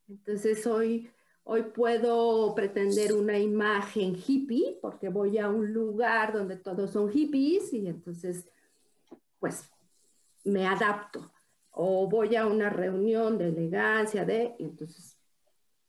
[0.10, 1.10] Entonces hoy,
[1.46, 7.74] hoy puedo pretender una imagen hippie porque voy a un lugar donde todos son hippies
[7.74, 8.50] y entonces,
[9.40, 9.72] pues,
[10.44, 11.32] me adapto
[11.80, 15.16] o voy a una reunión de elegancia, de, entonces,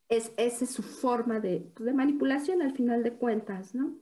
[0.09, 3.96] es, esa es su forma de, de manipulación al final de cuentas, ¿no?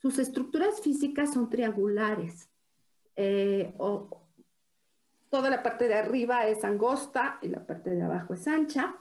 [0.00, 2.48] Sus estructuras físicas son triangulares,
[3.16, 4.28] eh, o,
[5.28, 8.96] toda la parte de arriba es angosta y la parte de abajo es ancha,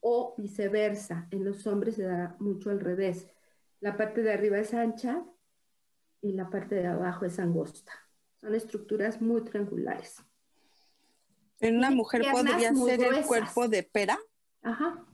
[0.00, 3.28] o viceversa, en los hombres se da mucho al revés,
[3.80, 5.22] la parte de arriba es ancha
[6.22, 7.92] y la parte de abajo es angosta.
[8.36, 10.24] Son estructuras muy triangulares.
[11.62, 14.18] ¿En una mujer podría ser el cuerpo de pera?
[14.62, 15.06] Ajá.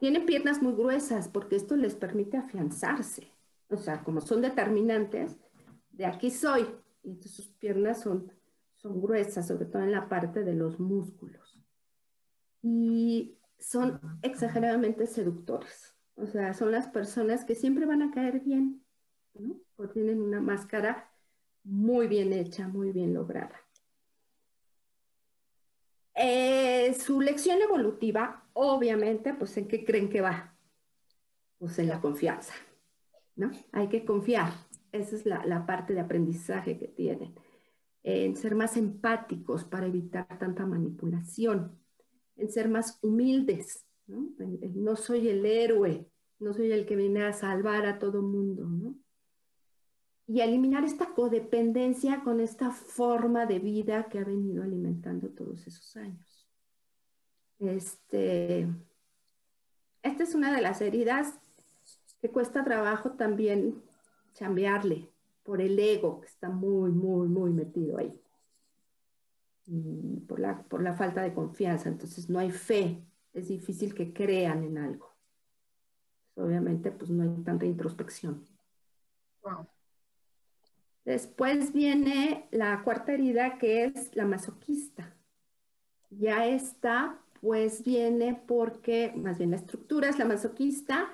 [0.00, 3.32] Tienen piernas muy gruesas porque esto les permite afianzarse.
[3.68, 5.36] O sea, como son determinantes,
[5.90, 6.66] de aquí soy.
[7.04, 8.32] Y entonces sus piernas son,
[8.74, 11.60] son gruesas, sobre todo en la parte de los músculos.
[12.62, 15.94] Y son exageradamente seductores.
[16.16, 18.84] O sea, son las personas que siempre van a caer bien,
[19.34, 19.60] ¿no?
[19.76, 21.08] Porque tienen una máscara
[21.62, 23.67] muy bien hecha, muy bien lograda.
[26.20, 30.52] Eh, su lección evolutiva, obviamente, pues ¿en qué creen que va?
[31.58, 32.54] Pues en la confianza,
[33.36, 33.52] ¿no?
[33.72, 34.52] Hay que confiar.
[34.90, 37.34] Esa es la, parte de aprendizaje que tienen.
[38.02, 41.78] en ser más empáticos para evitar tanta manipulación,
[42.36, 44.30] en ser más humildes, ¿no?
[44.74, 48.94] no soy el héroe, no soy el que viene a salvar a todo mundo, ¿no?
[50.28, 55.96] Y eliminar esta codependencia con esta forma de vida que ha venido alimentando todos esos
[55.96, 56.46] años.
[57.58, 58.68] Este,
[60.02, 61.34] esta es una de las heridas
[62.20, 63.82] que cuesta trabajo también
[64.34, 65.10] chambearle
[65.42, 68.20] por el ego que está muy, muy, muy metido ahí.
[70.26, 71.88] Por la, por la falta de confianza.
[71.88, 73.02] Entonces no hay fe.
[73.32, 75.08] Es difícil que crean en algo.
[76.34, 78.46] Obviamente, pues no hay tanta introspección.
[81.08, 85.16] Después viene la cuarta herida que es la masoquista.
[86.10, 91.08] Ya está, pues viene porque, más bien la estructura es la masoquista,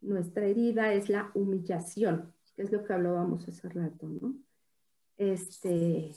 [0.00, 4.36] nuestra herida es la humillación que es lo que hablábamos hace rato, ¿no?
[5.16, 6.12] Este,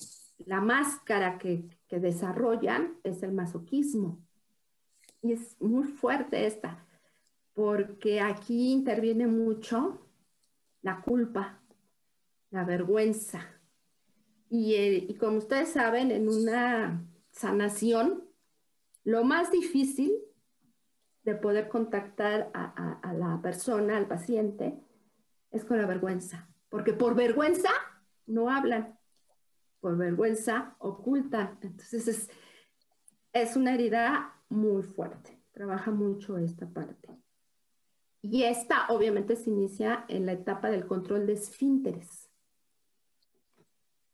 [0.45, 4.19] la máscara que, que desarrollan es el masoquismo.
[5.23, 6.85] Y es muy fuerte esta,
[7.55, 10.05] porque aquí interviene mucho
[10.83, 11.64] la culpa,
[12.55, 13.41] la vergüenza.
[14.49, 18.23] Y, y, como ustedes saben, en una sanación,
[19.03, 20.13] lo más difícil
[21.23, 24.79] de poder contactar a, la persona, al paciente,
[25.51, 27.69] es con la vergüenza, porque por vergüenza
[28.25, 28.97] no hablan,
[29.81, 31.57] por vergüenza ocultan.
[31.61, 32.29] Entonces es,
[33.33, 37.09] es una herida muy fuerte, trabaja mucho esta parte.
[38.21, 42.24] Y esta obviamente se inicia en la etapa del control de esfínteres.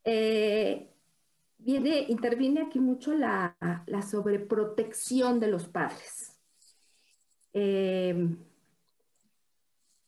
[0.04, 0.90] Eh,
[1.58, 3.56] viene, interviene aquí mucho la,
[4.10, 6.40] sobreprotección de los padres.
[7.54, 8.36] Eh,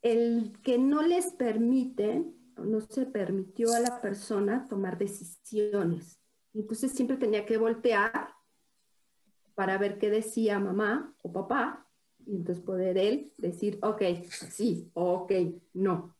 [0.02, 2.26] el que no les permite,
[2.58, 6.20] no se permitió a la persona tomar decisiones.
[6.54, 8.34] Entonces siempre tenía que voltear
[9.56, 11.88] para ver qué decía mamá o papá
[12.26, 14.02] y entonces poder él decir, ok,
[14.52, 15.32] sí, ok,
[15.74, 16.16] no.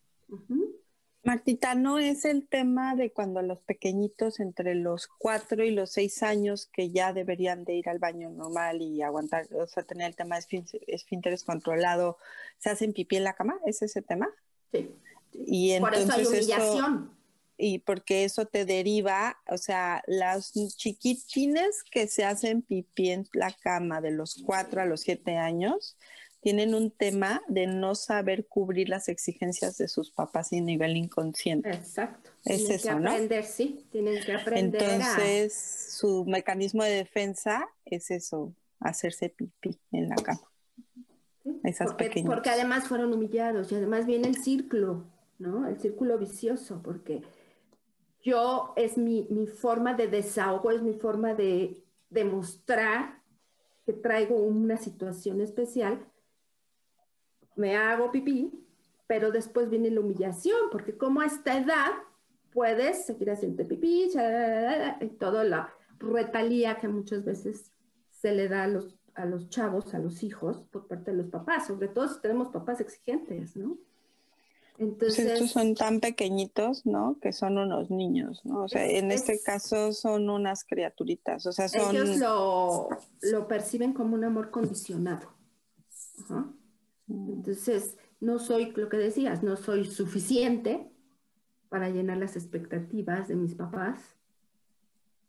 [1.24, 6.22] Martita, ¿no es el tema de cuando los pequeñitos entre los cuatro y los seis
[6.22, 10.16] años que ya deberían de ir al baño normal y aguantar, o sea, tener el
[10.18, 12.18] tema de esfínteres controlado,
[12.58, 13.58] se hacen pipí en la cama?
[13.66, 14.28] ¿Es ese tema?
[14.74, 14.94] Sí.
[15.32, 17.18] Y entonces Por eso hay humillación.
[17.58, 23.54] y porque eso te deriva, o sea, las chiquitines que se hacen pipí en la
[23.54, 25.98] cama de los cuatro a los siete años,
[26.44, 31.70] tienen un tema de no saber cubrir las exigencias de sus papás a nivel inconsciente.
[31.70, 32.32] Exacto.
[32.44, 35.54] Es tienen eso, que aprender, sí, tienen que aprender Entonces,
[35.98, 40.52] su mecanismo de defensa es eso, hacerse pipí en la cama.
[41.44, 41.62] ¿sí?
[41.64, 42.34] Esas porque, pequeñas.
[42.34, 45.06] porque además fueron humillados y además viene el círculo,
[45.40, 45.66] ¿no?
[45.66, 47.22] El círculo vicioso, porque
[48.22, 53.22] yo es mi, mi forma de desahogo, es mi forma de demostrar
[53.86, 56.06] que traigo una situación especial
[57.56, 58.52] me hago pipí,
[59.08, 61.92] pero después viene la humillación, porque como a esta edad
[62.52, 64.10] puedes seguir haciendo pipí,
[65.02, 67.72] y toda la retalía que muchas veces
[68.12, 71.28] se le da a los, a los chavos, a los hijos, por parte de los
[71.28, 73.78] papás, sobre todo si tenemos papás exigentes, ¿no?
[74.80, 77.18] Entonces, pues estos son tan pequeñitos, ¿no?
[77.22, 78.64] Que son unos niños, ¿no?
[78.64, 81.96] O sea, Es- en este es- caso son unas criaturitas, o sea, son...
[81.96, 82.90] ellos lo,
[83.22, 85.28] lo perciben como un amor condicionado.
[86.24, 86.48] Ajá.
[87.14, 90.92] Entonces, no soy, lo que decías, no soy suficiente
[91.70, 94.16] para llenar las expectativas de mis papás.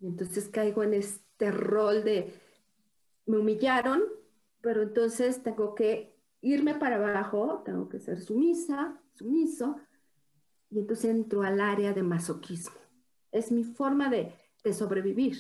[0.00, 2.34] Y entonces caigo en este rol de,
[3.26, 4.02] me humillaron,
[4.60, 9.76] pero entonces tengo que irme para abajo, tengo que ser sumisa, sumiso,
[10.70, 12.76] y entonces entro al área de masoquismo.
[13.32, 15.38] Es mi forma de, de sobrevivir,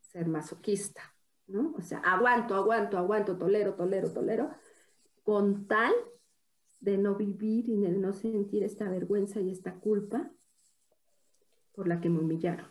[0.00, 1.02] ser masoquista,
[1.46, 1.74] ¿no?
[1.76, 4.50] O sea, aguanto, aguanto, aguanto, tolero, tolero, tolero,
[5.26, 5.92] con tal
[6.78, 10.30] de no vivir y de no sentir esta vergüenza y esta culpa
[11.72, 12.68] por la que me humillaron.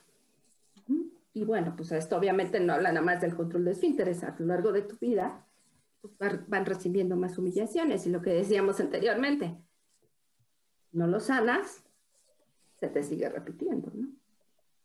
[1.33, 4.23] Y bueno, pues esto obviamente no habla nada más del control de esfínteres.
[4.23, 5.45] A lo largo de tu vida
[5.99, 6.13] pues,
[6.47, 8.07] van recibiendo más humillaciones.
[8.07, 9.57] Y lo que decíamos anteriormente,
[10.93, 11.83] no lo sanas,
[12.79, 14.07] se te sigue repitiendo, ¿no?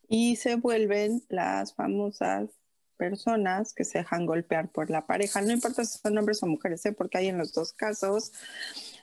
[0.08, 2.59] Y se vuelven las famosas
[3.00, 5.40] personas que se dejan golpear por la pareja.
[5.40, 6.92] No importa si son hombres o mujeres, ¿eh?
[6.92, 8.30] porque hay en los dos casos.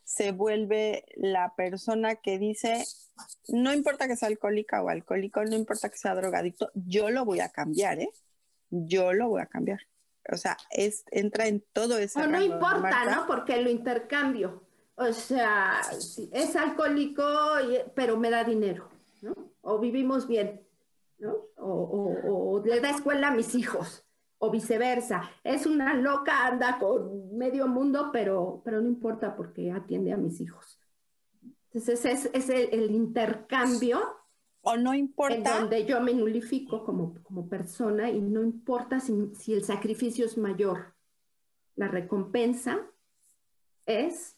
[0.03, 2.85] Se vuelve la persona que dice,
[3.47, 7.39] no importa que sea alcohólica o alcohólico, no importa que sea drogadicto, yo lo voy
[7.39, 8.11] a cambiar, ¿eh?
[8.69, 9.79] Yo lo voy a cambiar.
[10.31, 13.05] O sea, es, entra en todo ese O no importa.
[13.05, 13.25] ¿no?
[13.25, 14.63] Porque lo intercambio.
[14.93, 15.81] O sea,
[16.31, 17.23] es alcohólico,
[17.95, 18.89] pero me da dinero,
[19.21, 19.33] ¿no?
[19.61, 20.66] O vivimos bien.
[21.19, 21.35] ¿No?
[21.57, 24.05] O, le da escuela a mis hijos,
[24.37, 25.29] o viceversa.
[25.43, 30.39] Es una loca, anda con medio mundo, pero, pero no importa porque atiende a mis
[30.41, 30.79] hijos.
[31.71, 33.99] Entonces, es, es el, intercambio.
[34.61, 35.35] O no importa.
[35.35, 40.25] En donde yo me nulifico como, como persona y no importa si, si el sacrificio
[40.25, 40.95] es mayor.
[41.75, 42.79] La recompensa
[43.85, 44.35] es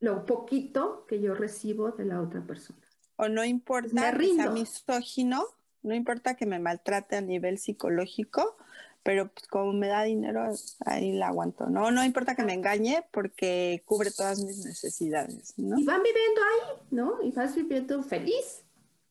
[0.00, 2.80] lo poquito que yo recibo de la otra persona.
[3.16, 5.44] O no importa que sea misógino,
[5.84, 8.56] no importa que me maltrate a nivel psicológico,
[9.04, 10.50] pero pues como me da dinero,
[10.86, 11.90] ahí la aguanto, ¿no?
[11.90, 15.78] No importa que me engañe porque cubre todas mis necesidades, ¿no?
[15.78, 17.22] Y van viviendo ahí, ¿no?
[17.22, 18.64] Y vas viviendo feliz,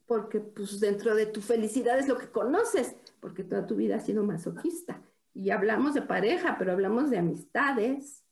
[0.08, 4.06] porque pues dentro de tu felicidad es lo que conoces, porque toda tu vida has
[4.06, 5.00] sido masoquista.
[5.36, 8.24] Y hablamos de pareja, pero hablamos de amistades,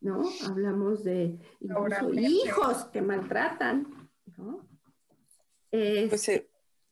[0.00, 0.22] ¿no?
[0.46, 4.66] Hablamos de incluso hijos que maltratan, ¿no?
[5.70, 6.30] Pues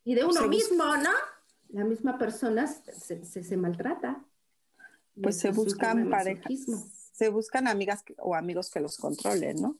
[0.06, 1.10] y de uno mismo, ¿no?
[1.70, 4.24] La misma persona se, se, maltrata.
[5.20, 6.52] Pues se buscan parejas,
[7.12, 9.76] se buscan amigas o amigos que los controlen, ¿no?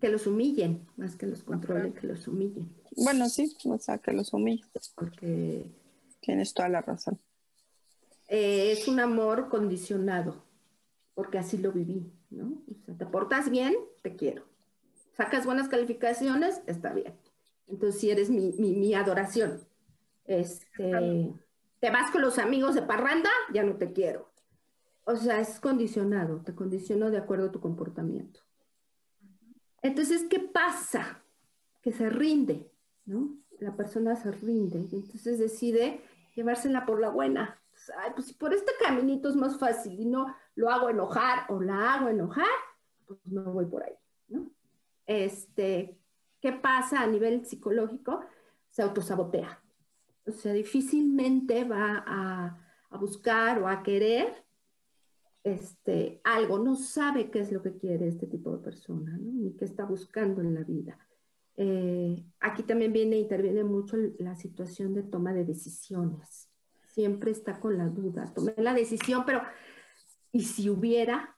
[0.00, 2.74] Que los humillen, más que los controlen, que los humillen.
[2.96, 4.66] Bueno, sí, o sea, que los humillen.
[4.94, 5.70] Porque...
[6.20, 7.20] Tienes toda la razón.
[8.28, 10.42] Eh, es un amor condicionado,
[11.14, 12.62] porque así lo viví, ¿no?
[12.68, 14.44] O sea, te portas bien, te quiero
[15.16, 17.14] sacas buenas calificaciones, está bien.
[17.68, 19.60] Entonces, si eres mi, adoración.
[20.24, 21.34] Este,
[21.80, 24.30] te vas con los amigos de parranda, ya no te quiero.
[25.04, 28.40] O sea, es condicionado, te condiciono de acuerdo a tu comportamiento.
[29.82, 31.22] Entonces, ¿qué pasa?
[31.80, 32.72] Que se rinde,
[33.04, 33.36] ¿no?
[33.60, 36.02] La persona se rinde entonces decide
[36.34, 37.58] llevársela por la buena.
[37.98, 41.60] Ay, pues si por este caminito es más fácil y no lo hago enojar o
[41.60, 42.46] la hago enojar,
[43.06, 43.94] pues no voy por ahí,
[44.28, 44.50] ¿no?
[45.06, 45.96] este,
[46.46, 48.20] ¿qué pasa a nivel psicológico?
[48.70, 49.60] Se autosabotea.
[50.28, 52.62] O sea, difícilmente va a,
[53.00, 54.44] buscar o a querer
[55.42, 59.64] este, algo, no sabe qué es lo que quiere este tipo de persona, ni qué
[59.64, 60.96] está buscando en la vida.
[61.56, 66.48] Eh, aquí también viene, interviene mucho la situación de toma de decisiones.
[66.84, 68.32] Siempre está con la duda.
[68.32, 69.42] Tomé la decisión, pero
[70.30, 71.35] ¿y si hubiera?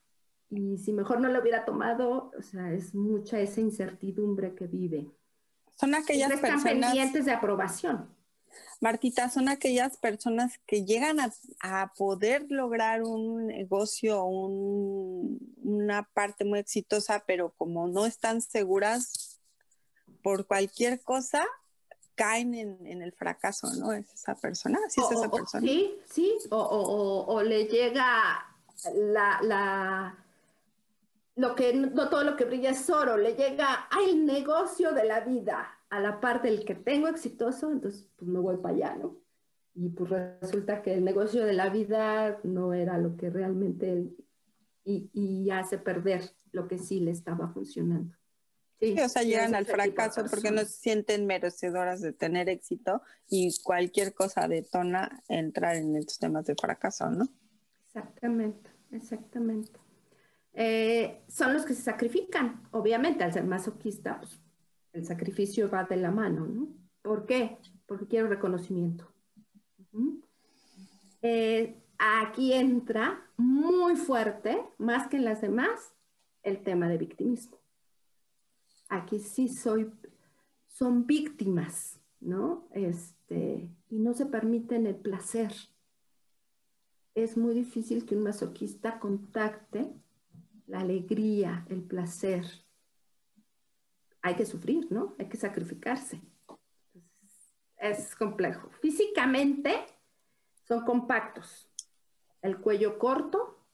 [0.49, 5.07] Y si mejor no lo hubiera tomado, o sea, es mucha esa incertidumbre que vive.
[5.79, 6.91] Son aquellas están personas...
[6.91, 8.09] pendientes de aprobación.
[8.81, 11.17] Martita, son aquellas personas que llegan
[11.61, 19.39] a, poder lograr un negocio, una parte muy exitosa, pero como no están seguras
[20.23, 21.45] por cualquier cosa,
[22.15, 23.93] caen en, el fracaso, ¿no?
[23.93, 25.61] Es esa persona, sí es esa persona.
[25.61, 28.45] sí, sí, o, le llega
[28.93, 30.17] la
[31.39, 35.21] lo que no todo lo que brilla es oro, le llega al negocio de la
[35.21, 39.17] vida, a la parte del que tengo exitoso, entonces pues me voy para allá, ¿no?
[39.73, 40.09] Y pues
[40.41, 44.09] resulta que el negocio de la vida no era lo que realmente
[44.83, 48.13] y, y hace perder lo que sí le estaba funcionando.
[48.81, 53.53] Sí, o sea, llegan al fracaso porque no se sienten merecedoras de tener éxito y
[53.63, 57.29] cualquier cosa detona entrar en estos temas de fracaso, ¿no?
[57.85, 59.79] Exactamente, exactamente.
[60.61, 62.61] Eh, son los que se sacrifican.
[62.71, 64.41] Obviamente, al ser masoquista, pues,
[64.91, 66.67] el sacrificio va de la mano, ¿no?
[67.01, 67.57] ¿Por qué?
[67.85, 69.09] Porque quiero reconocimiento.
[71.21, 75.93] Eh, aquí entra muy fuerte, más que en las demás,
[76.43, 77.57] el tema de victimismo.
[78.89, 79.89] Aquí sí soy,
[80.67, 82.67] son víctimas, ¿no?
[82.71, 85.53] Este, y no se permiten el placer.
[87.15, 89.93] Es muy difícil que un masoquista contacte
[90.69, 92.45] la alegría, el placer.
[94.21, 95.15] Hay que sufrir, ¿no?
[95.19, 96.21] Hay que sacrificarse.
[97.77, 98.69] es complejo.
[98.81, 99.85] Físicamente
[100.67, 101.67] son compactos.
[102.41, 103.65] El cuello corto,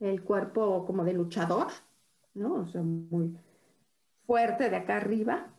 [0.00, 1.68] el cuerpo como de luchador,
[2.34, 2.54] ¿no?
[2.54, 3.36] O sea, muy
[4.26, 5.54] fuerte de acá arriba,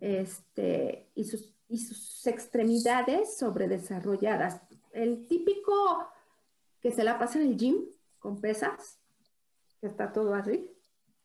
[0.00, 4.62] este, y, sus, y sus extremidades sobredesarrolladas.
[4.92, 6.08] El típico
[6.80, 7.76] que se la pasa en el gym,
[8.26, 9.00] con pesas,
[9.80, 10.68] que está todo así,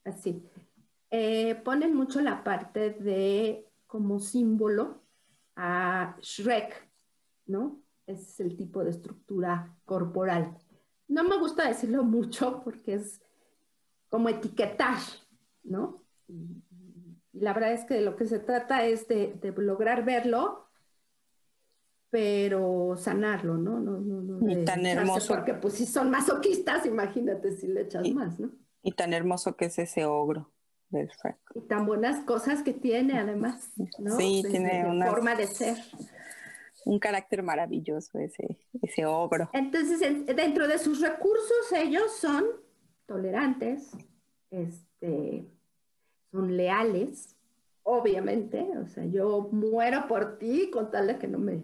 [0.04, 0.48] así.
[1.10, 5.02] Eh, ponen mucho la parte de como símbolo
[5.56, 6.88] a Shrek,
[7.48, 7.82] ¿no?
[8.06, 10.56] Es el tipo de estructura corporal.
[11.08, 13.20] No me gusta decirlo mucho porque es
[14.08, 15.00] como etiquetar,
[15.64, 16.06] ¿no?
[16.28, 16.64] Y,
[17.34, 20.68] la verdad es que de lo que se trata es de, de lograr verlo
[22.12, 23.80] pero sanarlo, ¿no?
[23.80, 25.34] no, no, no y tan hermoso.
[25.34, 28.52] Porque pues si son masoquistas, imagínate si le echas más, ¿no?
[28.84, 30.52] Y tan hermoso que es ese ogro,
[30.90, 31.38] del Shrek.
[31.56, 34.18] Y tan buenas cosas que tiene además, ¿no?
[34.18, 35.78] Sí, tiene una forma de ser.
[36.84, 39.50] Un carácter maravilloso ese, ese ogro.
[39.54, 42.44] Entonces, dentro de sus recursos, ellos son
[43.06, 43.92] tolerantes,
[44.50, 45.46] este,
[46.32, 47.38] son leales,
[47.84, 48.68] obviamente.
[48.84, 51.64] O sea, yo muero por ti con tal de que no me,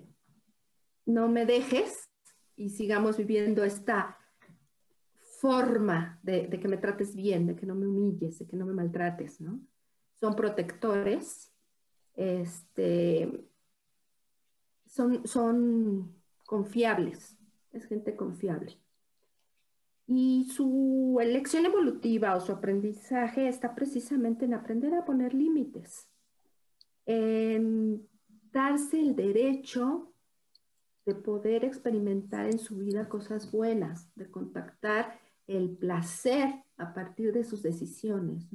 [1.07, 2.09] no me dejes
[2.55, 4.19] y sigamos viviendo esta
[5.39, 8.73] forma de, que me trates bien, de que no me humilles, de que no me
[8.73, 9.59] maltrates, ¿no?
[10.19, 11.53] Son protectores,
[12.15, 13.45] este,
[14.85, 17.37] son, son confiables,
[17.71, 18.77] es gente confiable.
[20.07, 26.09] Y su elección evolutiva o su aprendizaje está precisamente en aprender a poner límites,
[27.05, 28.07] en
[28.51, 30.13] darse el derecho
[31.07, 37.45] de poder experimentar en su vida cosas buenas, de contactar el placer a partir de
[37.45, 38.45] sus decisiones.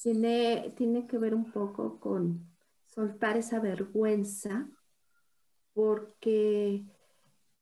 [0.00, 2.48] Tiene, tiene que ver un poco con
[2.86, 4.66] soltar esa vergüenza,
[5.74, 6.86] porque,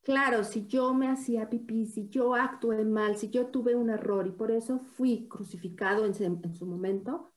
[0.03, 4.29] claro, si yo me hacía pipí, si yo actué mal, si yo tuve un error
[4.29, 7.33] y por eso fui crucificado en, en su momento,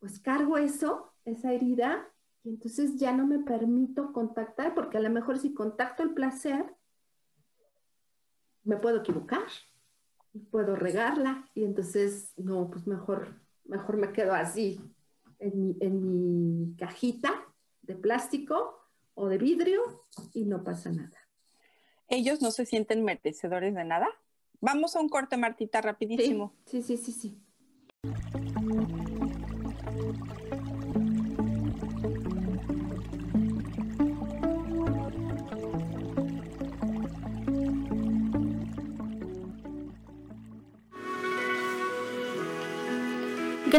[0.00, 2.12] pues cargo eso, esa herida,
[2.44, 6.74] y entonces ya no me permito contactar, porque a lo mejor si contacto el placer,
[8.64, 9.46] me puedo equivocar,
[10.50, 14.80] puedo regarla y entonces, no, pues mejor, mejor me quedo así
[15.38, 17.32] en mi, en mi cajita
[17.82, 18.78] de plástico
[19.14, 21.16] o de vidrio y no pasa nada.
[22.08, 24.08] ¿Ellos no se sienten merecedores de nada?
[24.60, 26.54] Vamos a un corte, Martita, rapidísimo.
[26.66, 27.42] Sí, sí, sí, sí.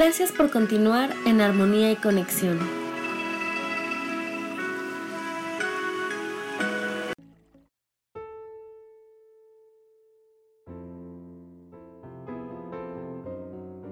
[0.02, 2.58] Gracias por continuar en armonía y conexión.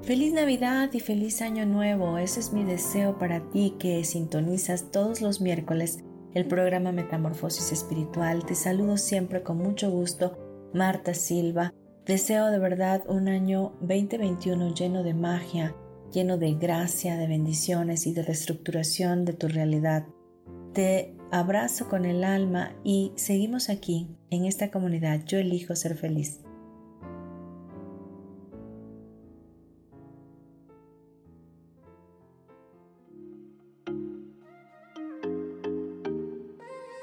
[0.02, 2.18] Feliz Navidad y feliz Año Nuevo.
[2.18, 6.00] Ese es mi deseo para ti que sintonizas todos los miércoles
[6.34, 8.46] el programa Metamorfosis Espiritual.
[8.46, 11.74] Te saludo siempre con mucho gusto, Marta Silva.
[12.06, 15.76] Deseo de verdad un año 2021 lleno de magia,
[16.12, 20.06] lleno de gracia, de bendiciones y de reestructuración de tu realidad.
[20.74, 25.24] Te abrazo con el alma y seguimos aquí, en esta comunidad.
[25.26, 26.42] Yo elijo ser feliz.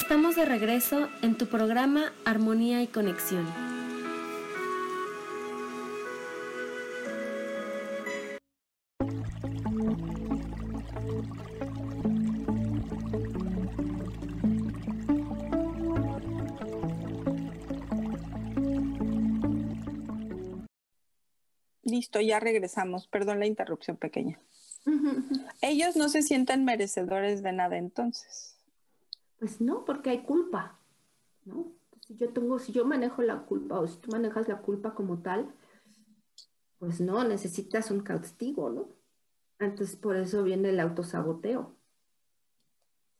[0.00, 3.44] Estamos de regreso en tu programa Armonía y Conexión.
[21.82, 23.08] Listo, ya regresamos.
[23.08, 24.38] Perdón la interrupción pequeña.
[25.60, 28.57] Ellos no se sienten merecedores de nada entonces.
[29.38, 30.78] Pues no, porque hay culpa,
[31.44, 31.72] ¿no?
[32.06, 35.20] Si yo tengo, si yo manejo la culpa o si tú manejas la culpa como
[35.20, 35.52] tal,
[36.78, 38.88] pues no, necesitas un castigo, ¿no?
[39.58, 41.76] Entonces por eso viene el autosaboteo.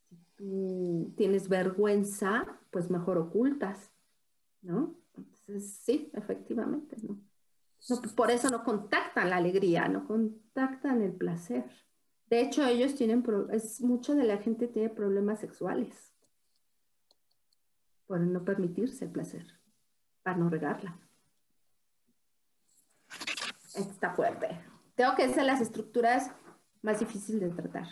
[0.08, 3.90] Si tú tienes vergüenza, pues mejor ocultas,
[4.62, 4.94] ¿no?
[5.16, 7.20] Entonces sí, efectivamente, ¿no?
[7.90, 11.64] no por eso no contactan la alegría, no contactan el placer,
[12.30, 16.07] De hecho, ellos tienen, es, mucho de la gente tiene problemas sexuales
[18.08, 19.46] por no permitirse el placer,
[20.24, 20.98] para no regarla.
[23.76, 24.48] Está fuerte.
[24.96, 26.32] Tengo que ser las estructuras
[26.82, 27.86] más difíciles de tratar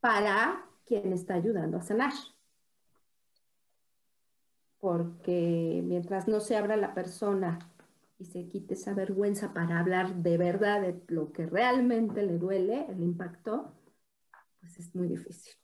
[0.00, 2.12] para quien está ayudando a sanar.
[4.78, 7.58] Porque mientras no se abra la persona
[8.18, 12.86] y se quite esa vergüenza para hablar de verdad de lo que realmente le duele,
[12.88, 13.72] el impacto,
[14.60, 15.54] pues es muy difícil.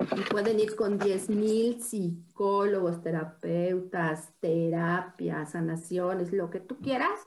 [0.00, 7.20] Y pueden ir con 10.000 psicólogos, terapeutas, terapias, sanaciones, lo que tú quieras.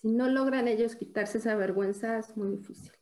[0.00, 2.92] Si no logran ellos quitarse esa vergüenza, es muy difícil.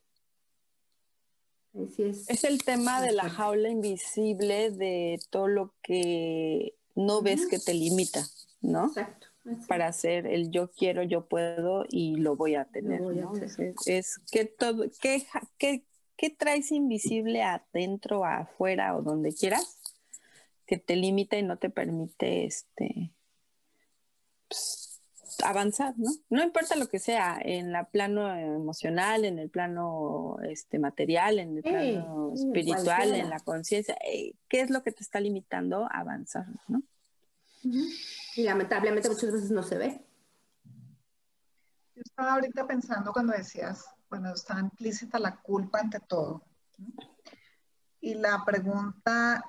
[1.99, 2.29] es.
[2.29, 7.75] es el tema de la jaula invisible, de todo lo que no ves que te
[7.75, 8.27] limita,
[8.61, 8.89] ¿no?
[8.89, 9.29] Exacto
[9.67, 13.01] para hacer el yo quiero, yo puedo y lo voy a tener.
[13.87, 15.85] Es, que todo, ¿qué,
[16.19, 19.79] qué, traes invisible adentro, afuera o donde quieras
[20.67, 23.11] que te limita y no te permite este
[24.49, 25.01] pues,
[25.43, 26.11] avanzar, ¿no?
[26.29, 31.57] No importa lo que sea, en el plano emocional, en el plano este, material, en
[31.57, 36.01] el plano espiritual, en la conciencia, eh, ¿qué es lo que te está limitando a
[36.01, 36.83] avanzar, ¿no?
[38.37, 40.01] Y lamentablemente muchas veces no se ve.
[41.95, 46.43] Yo estaba ahorita pensando cuando decías, bueno, está implícita la culpa ante todo.
[48.01, 49.45] Y la pregunta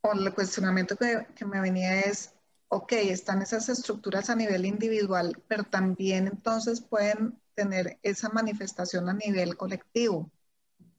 [0.00, 2.34] o el cuestionamiento que, que me venía es,
[2.68, 9.14] ok, están esas estructuras a nivel individual, pero también entonces pueden tener esa manifestación a
[9.14, 10.30] nivel colectivo.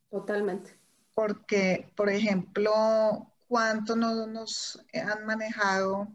[0.09, 0.77] Totalmente.
[1.13, 6.07] Porque, por ejemplo, ¿cuánto no nos han manejado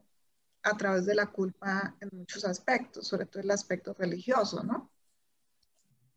[0.63, 4.92] a través de la culpa en muchos aspectos, sobre todo el aspecto religioso, ¿no?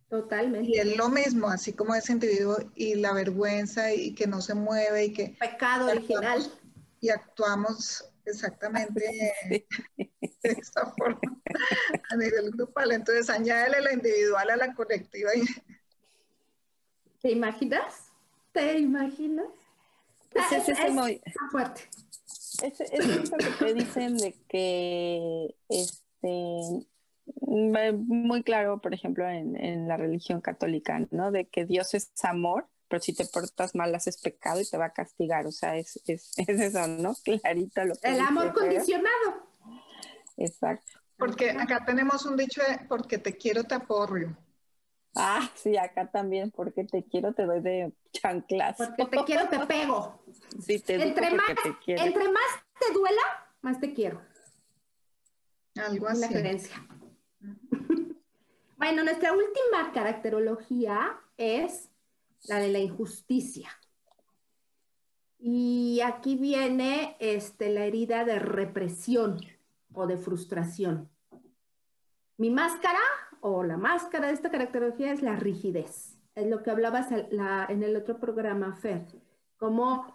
[0.10, 0.70] Totalmente.
[0.70, 4.54] Y es lo mismo, así como ese individuo y la vergüenza y que no se
[4.54, 5.36] mueve y que...
[5.40, 6.46] Pecado original.
[7.02, 9.34] Y actuamos exactamente
[9.98, 11.42] de esa forma
[12.12, 12.92] a nivel grupal.
[12.92, 15.32] Entonces, añádele la individual a la colectiva.
[15.36, 15.46] Y...
[17.22, 18.12] ¿Te imaginas?
[18.52, 19.48] ¿Te imaginas?
[20.32, 21.90] Pues es, es, muy fuerte.
[22.62, 26.88] Es, es eso que te dicen de que este
[27.38, 31.32] muy claro, por ejemplo, en, la religión católica, ¿no?
[31.32, 34.86] De que Dios es amor, pero si te portas mal haces pecado y te va
[34.86, 35.48] a castigar.
[35.48, 37.16] O sea, es, es, eso, ¿no?
[37.24, 39.50] Clarito lo que El amor condicionado.
[40.38, 41.00] Exacto.
[41.18, 44.38] Porque acá tenemos un dicho de porque te quiero te aporrio.
[45.16, 48.76] Ah, sí, acá también, porque te quiero te doy de chanclas.
[48.76, 50.22] Porque te quiero te pego.
[50.62, 51.48] Sí, te entre más,
[51.86, 52.02] te.
[52.02, 52.44] Entre más
[52.80, 53.22] te duela,
[53.62, 54.22] más te quiero.
[55.76, 56.34] Algo así.
[56.34, 56.95] La.
[58.86, 61.90] Bueno, nuestra última caracterología es
[62.48, 63.68] la de la injusticia.
[65.40, 69.40] Y aquí viene este, la herida de represión
[69.92, 71.10] o de frustración.
[72.38, 73.00] Mi máscara
[73.42, 76.20] o la máscara de esta caracterología es la rigidez.
[76.36, 79.08] Es lo que hablabas en el otro programa, Fer.
[79.58, 80.14] Como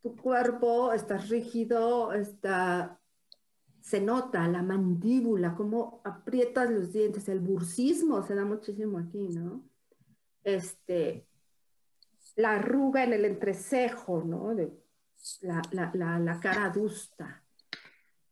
[0.00, 2.98] tu cuerpo está rígido, está,
[3.80, 9.64] se nota la mandíbula, cómo aprietas los dientes, el bursismo se da muchísimo aquí, ¿no?
[10.44, 11.26] Este,
[12.36, 14.54] la arruga en el entrecejo, ¿no?
[14.54, 14.72] De,
[15.42, 17.42] la, la, la, cara adusta.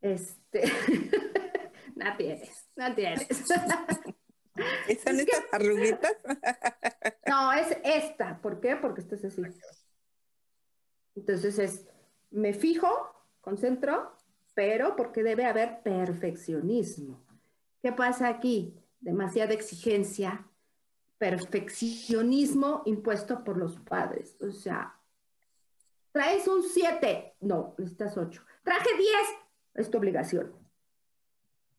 [0.01, 0.65] Este,
[1.97, 3.27] no tienes, no tienes.
[5.05, 6.17] ¿Son estas arruguitas?
[7.27, 8.41] no, es esta.
[8.41, 8.77] ¿Por qué?
[8.77, 9.43] Porque esto es así.
[11.15, 11.87] Entonces es,
[12.31, 12.89] me fijo,
[13.41, 14.17] concentro,
[14.59, 17.25] pero porque debe haber perfeccionismo.
[17.81, 18.75] ¿Qué pasa aquí?
[18.99, 20.49] Demasiada exigencia,
[21.17, 24.37] perfeccionismo impuesto por los padres.
[24.41, 24.99] O sea,
[26.11, 28.43] traes un 7, no, necesitas 8.
[28.65, 29.09] Traje 10,
[29.75, 30.53] es tu obligación.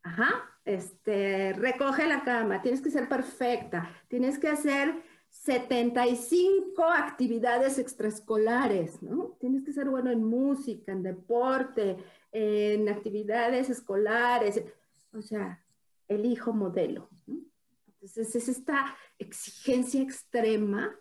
[0.02, 9.04] Ajá, este, recoge la cama, tienes que ser perfecta, tienes que hacer 75 actividades extraescolares,
[9.04, 9.38] ¿no?
[9.40, 11.98] Tienes que ser bueno en música, en deporte,
[12.32, 14.64] en actividades escolares,
[15.14, 15.64] o sea,
[16.08, 17.10] el hijo modelo.
[17.28, 17.40] ¿no?
[17.88, 20.96] Entonces es esta exigencia extrema.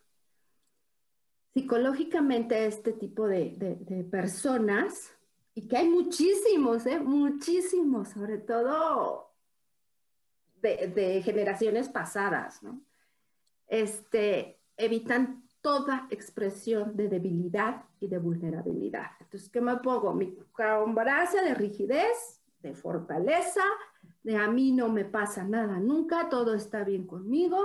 [1.55, 5.13] Psicológicamente este tipo de, de personas,
[5.55, 7.01] y que hay muchísimos, ¿eh?
[7.01, 9.35] muchísimos, sobre todo
[10.63, 12.81] de, de generaciones pasadas, ¿no?
[13.67, 19.11] este, evitan toda expresión de debilidad y de vulnerabilidad.
[19.21, 20.15] Entonces, ¿qué me pongo?
[20.15, 23.65] Mi combaraza de rigidez, de fortaleza,
[24.23, 27.59] de a mí no me pasa nada nunca, todo está bien conmigo.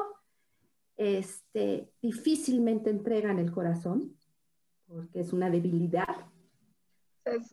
[0.97, 4.17] este, difícilmente entregan el corazón,
[4.85, 6.27] porque es una debilidad.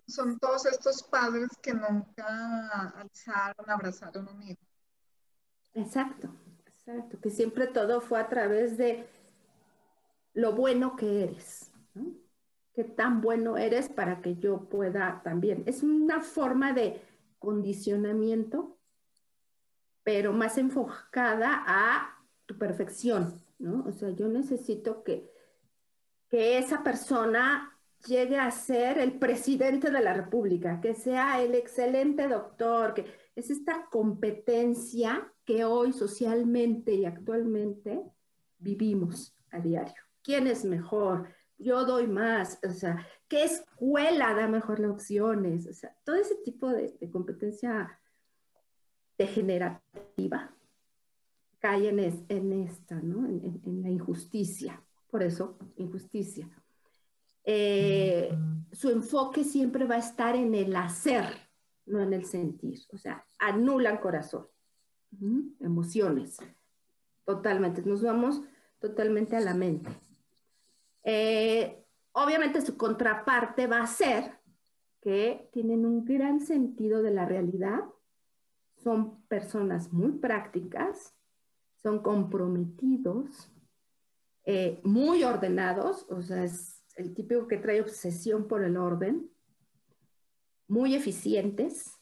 [0.09, 4.61] son todos estos padres que nunca alzaron, abrazaron un hijo.
[5.75, 6.29] Exacto,
[6.67, 9.09] exacto, que siempre todo fue a través de
[10.33, 11.71] lo bueno que eres.
[12.73, 15.65] Qué tan bueno eres para que yo pueda también.
[15.67, 17.03] Es una forma de
[17.39, 18.79] condicionamiento,
[20.05, 23.43] pero más enfocada a tu perfección.
[23.85, 25.31] O sea, yo necesito que,
[26.29, 27.77] que esa persona
[28.07, 33.51] llegue a ser el presidente de la República, que sea el excelente doctor, que es
[33.51, 38.01] esta competencia que hoy socialmente y actualmente
[38.59, 40.10] vivimos a diario.
[40.23, 41.29] ¿Quién es mejor?
[41.59, 45.67] Yo doy más, o sea, ¿qué escuela da mejor las opciones?
[45.67, 48.01] O sea, todo ese tipo de, competencia
[49.19, 50.55] degenerativa
[51.59, 53.27] cae en, en esta, ¿no?
[53.27, 54.83] En, la injusticia.
[55.11, 56.49] Por eso, injusticia.
[57.45, 58.35] Eh,
[58.73, 61.27] su enfoque siempre va a estar en el hacer,
[61.85, 62.79] no en el sentir.
[62.93, 64.47] O sea, anulan corazón,
[65.61, 66.39] emociones,
[67.27, 67.83] totalmente.
[67.83, 68.41] Nos vamos
[68.79, 69.91] totalmente a la mente.
[71.05, 74.39] Eh, obviamente su contraparte va a ser
[75.01, 77.81] que tienen un gran sentido de la realidad,
[78.77, 81.15] son personas muy prácticas,
[81.83, 83.51] son comprometidos,
[84.45, 89.31] eh, muy ordenados, o sea, es el típico que trae obsesión por el orden,
[90.69, 91.99] muy eficientes,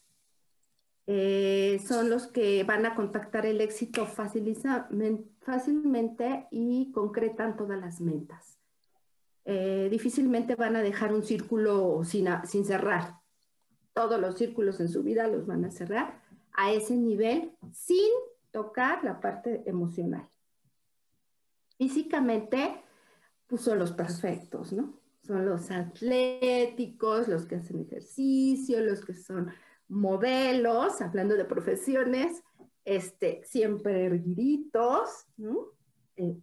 [1.07, 8.58] eh, son los que van a contactar el éxito fácilmente y concretan todas las metas.
[9.45, 13.19] Eh, difícilmente van a dejar un círculo sin, sin cerrar.
[13.93, 16.21] Todos los círculos en su vida los van a cerrar
[16.53, 18.09] a ese nivel sin
[18.51, 20.27] tocar la parte emocional.
[21.77, 22.83] Físicamente,
[23.47, 24.99] pues son los perfectos, ¿no?
[25.21, 29.51] Son los atléticos, los que hacen ejercicio, los que son
[29.87, 32.43] modelos, hablando de profesiones,
[32.85, 35.27] este, siempre erguiditos.
[36.15, 36.37] Eh,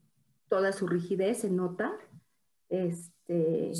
[0.48, 1.96] toda su rigidez se nota,
[2.68, 3.72] este,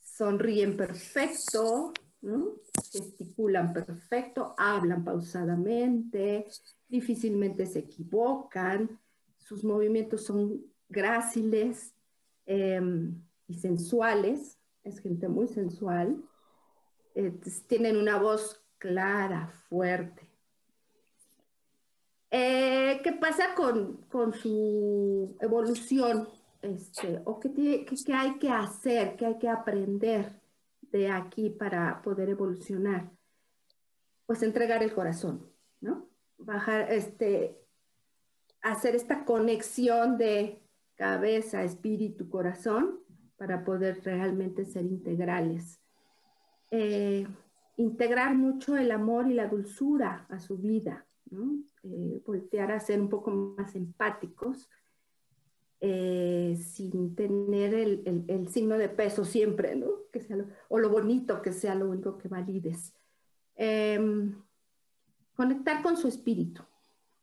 [0.00, 1.92] sonríen perfecto,
[2.90, 6.46] gesticulan perfecto, hablan pausadamente,
[6.88, 8.98] difícilmente se equivocan,
[9.38, 11.94] sus movimientos son gráciles
[12.46, 16.22] em, y sensuales, es gente muy sensual,
[17.68, 20.28] tienen una voz clara, fuerte.
[22.30, 26.28] Eh, ¿Qué pasa con, con su evolución?
[26.64, 27.52] Este, ¿O qué,
[27.84, 29.16] qué, hay que hacer?
[29.16, 30.40] ¿Qué hay que aprender
[30.80, 33.10] de aquí para poder evolucionar?
[34.24, 35.46] Pues entregar el corazón,
[35.82, 36.08] ¿no?
[36.38, 37.60] Bajar, este,
[38.62, 40.62] hacer esta conexión de
[40.94, 42.98] cabeza, espíritu, corazón
[43.36, 45.82] para poder realmente ser integrales.
[46.70, 47.26] Eh,
[47.76, 51.58] integrar mucho el amor y la dulzura a su vida, ¿no?
[51.82, 54.70] Eh, voltear a ser un poco más empáticos
[55.86, 59.88] eh, sin tener el, signo de peso siempre, ¿no?
[60.10, 60.38] Que sea
[60.70, 62.94] o lo bonito que sea lo único que valides.
[63.54, 64.34] Em,
[65.36, 66.62] conectar con su espíritu,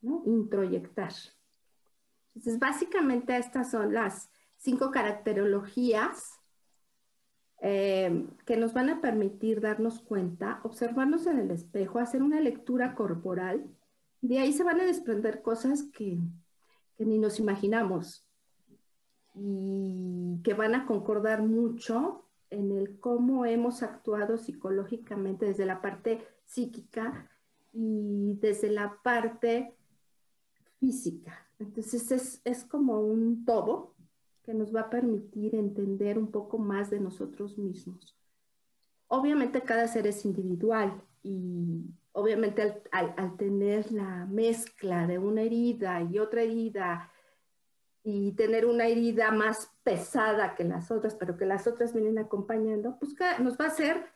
[0.01, 0.21] ¿no?
[0.27, 1.11] Introyectar.
[2.35, 6.39] Entonces, básicamente estas son las cinco caracterologías
[7.61, 12.93] em, que nos van a permitir darnos cuenta, observarnos en el espejo, hacer una lectura
[12.93, 13.65] corporal.
[14.21, 16.19] De ahí se van a desprender cosas que
[16.99, 18.27] ni nos imaginamos
[19.33, 26.27] y que van a concordar mucho en el cómo hemos actuado psicológicamente desde la parte
[26.45, 27.29] psíquica
[27.71, 29.73] y desde la parte
[30.79, 31.47] física.
[31.59, 33.95] Entonces es, es, como un todo
[34.43, 38.17] que nos va a permitir entender un poco más de nosotros mismos.
[39.07, 45.43] Obviamente cada ser es individual y obviamente al, al, al tener la mezcla de una
[45.43, 47.10] herida y otra herida
[48.03, 52.97] y tener una herida más pesada que las otras, pero que las otras vienen acompañando,
[52.99, 54.11] pues nos va a hacer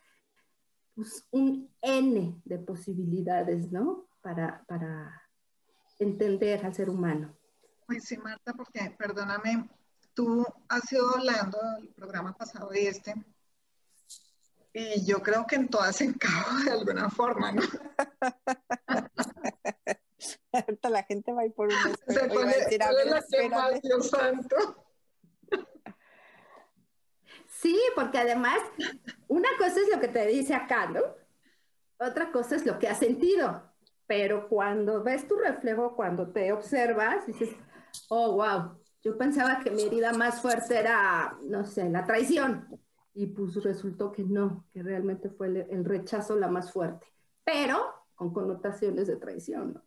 [0.96, 4.08] pues, un N de posibilidades, ¿no?
[4.22, 5.22] Para, para
[6.00, 7.36] entender al ser humano.
[7.86, 9.70] Pues sí, Marta, porque perdóname,
[10.16, 13.14] tú has ido hablando del programa pasado de este,
[14.78, 17.62] y yo creo que en todas encajo de alguna forma, ¿no?
[20.52, 21.74] Ahorita la gente va a ir por un
[22.08, 24.86] Se pone, a decir, a ver, Dios santo.
[27.48, 28.60] Sí, porque además,
[29.28, 31.02] una cosa es lo que te dice acá, ¿no?
[32.00, 33.64] Otra cosa es lo que has sentido.
[34.08, 37.50] Pero cuando ves tu reflejo, cuando te observas, dices,
[38.10, 42.68] oh, wow, Yo pensaba que mi herida más fuerte era, no sé, la traición.
[43.14, 47.08] Y pues resultó que no, que realmente fue el, rechazo la más fuerte,
[47.44, 49.84] pero con connotaciones de traición, ¿no?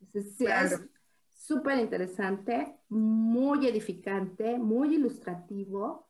[0.00, 0.80] Entonces, sí, es
[1.28, 6.08] súper interesante, muy edificante, muy ilustrativo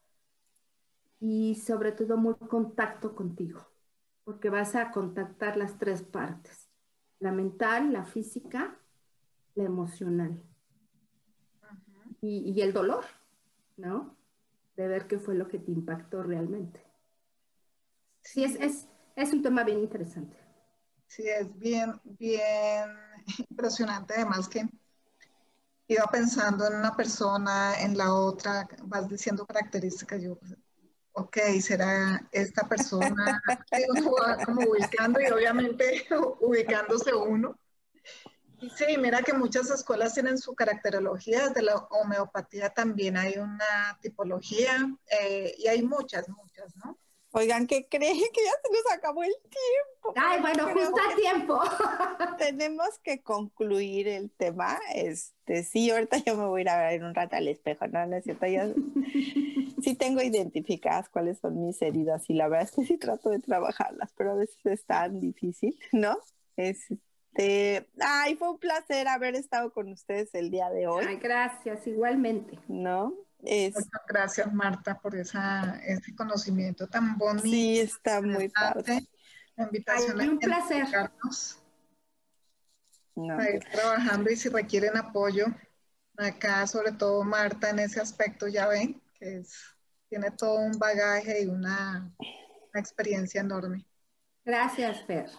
[1.20, 3.61] y sobre todo muy contacto contigo,
[4.24, 6.70] porque vas a contactar las tres partes,
[7.18, 8.78] la mental, la física,
[9.55, 10.43] la emocional
[12.20, 13.05] y, el dolor,
[13.76, 14.16] ¿no?
[14.76, 16.84] De ver qué fue lo que te impactó realmente.
[18.22, 20.36] Sí, es, es, es un tema bien interesante.
[21.07, 23.07] Sí, es bien, bien
[23.50, 24.68] impresionante, además que
[25.88, 30.38] iba pensando en una persona, en la otra, vas diciendo características, yo,
[31.12, 33.42] ok, será esta persona,
[34.44, 36.06] como ubicando y obviamente
[36.40, 37.58] ubicándose uno.
[38.60, 43.98] Y sí, mira que muchas escuelas tienen su caracterología, desde la homeopatía también hay una
[44.02, 44.88] tipología
[45.20, 46.98] eh, y hay muchas, muchas, ¿no?
[47.32, 48.16] Oigan, ¿qué creen?
[48.32, 50.14] Que ya se nos acabó el tiempo.
[50.16, 51.60] Ay, bueno, justo a tiempo.
[52.38, 54.78] Tenemos que concluir el tema.
[54.94, 58.06] Este, sí, ahorita yo me voy a ir a ver un rato al espejo, ¿no?
[58.06, 58.46] No es cierto,
[59.82, 63.40] sí tengo identificadas cuáles son mis heridas y la verdad es que sí trato de
[63.40, 66.18] trabajarlas, pero a veces es tan difícil, ¿no?
[66.56, 71.04] Este, ay, fue un placer haber estado con ustedes el día de hoy.
[71.06, 72.58] Ay, gracias, igualmente.
[72.68, 73.14] ¿No?
[73.41, 77.45] Muchas gracias, Marta, por esa, ese conocimiento tan bonito.
[77.45, 79.07] Sí, está muy padre.
[79.57, 80.86] La invitación un placer.
[83.16, 85.47] a ir trabajando y si requieren apoyo,
[86.16, 89.43] acá sobre todo Marta en ese aspecto, ya ven, que
[90.09, 93.84] tiene todo un bagaje y una, una experiencia enorme.
[94.45, 95.30] Gracias, Fer.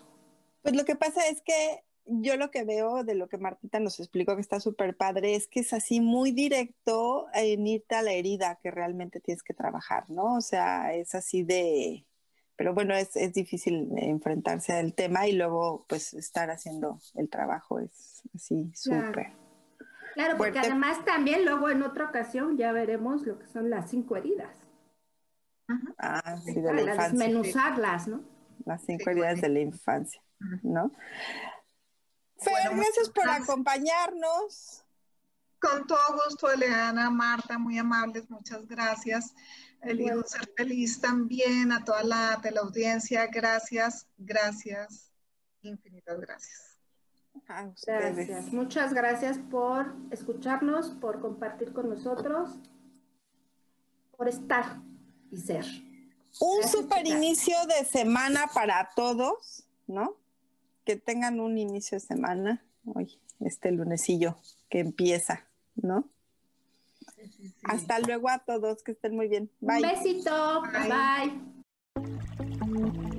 [0.61, 3.99] Pues lo que pasa es que yo lo que veo de lo que Martita nos
[3.99, 8.13] explicó que está súper padre es que es así muy directo en irte a la
[8.13, 10.35] herida que realmente tienes que trabajar, ¿no?
[10.35, 12.05] O sea, es así de,
[12.55, 17.79] pero bueno, es, es difícil enfrentarse al tema y luego pues estar haciendo el trabajo
[17.79, 19.33] es así súper.
[20.15, 20.37] Claro.
[20.37, 24.49] porque además también luego en otra ocasión ya veremos lo que son las cinco heridas.
[25.99, 27.09] Ah, sí, de la infancia.
[27.09, 28.23] Desmenuzarlas, ¿no?
[28.65, 30.21] Las cinco heridas de la infancia,
[30.63, 30.91] ¿no?
[32.39, 34.83] Fer, gracias por acompañarnos.
[35.59, 39.33] Con todo gusto, Eleana, Marta, muy amables, muchas gracias.
[39.81, 43.27] Elijo ser feliz también a toda la teleaudiencia.
[43.27, 45.11] Gracias, gracias,
[45.61, 46.77] infinitas gracias.
[47.85, 48.53] gracias.
[48.53, 52.51] Muchas gracias por escucharnos, por compartir con nosotros,
[54.15, 54.81] por estar
[55.31, 55.65] y ser.
[56.39, 60.15] Un super inicio de semana para todos, ¿no?
[60.89, 64.37] Que tengan un inicio de semana, hoy, este lunesillo
[64.69, 66.09] que empieza, ¿no?
[67.63, 69.51] Hasta luego a todos, que estén muy bien.
[69.59, 69.75] Bye.
[69.75, 70.63] Un besito,
[72.73, 73.18] bye.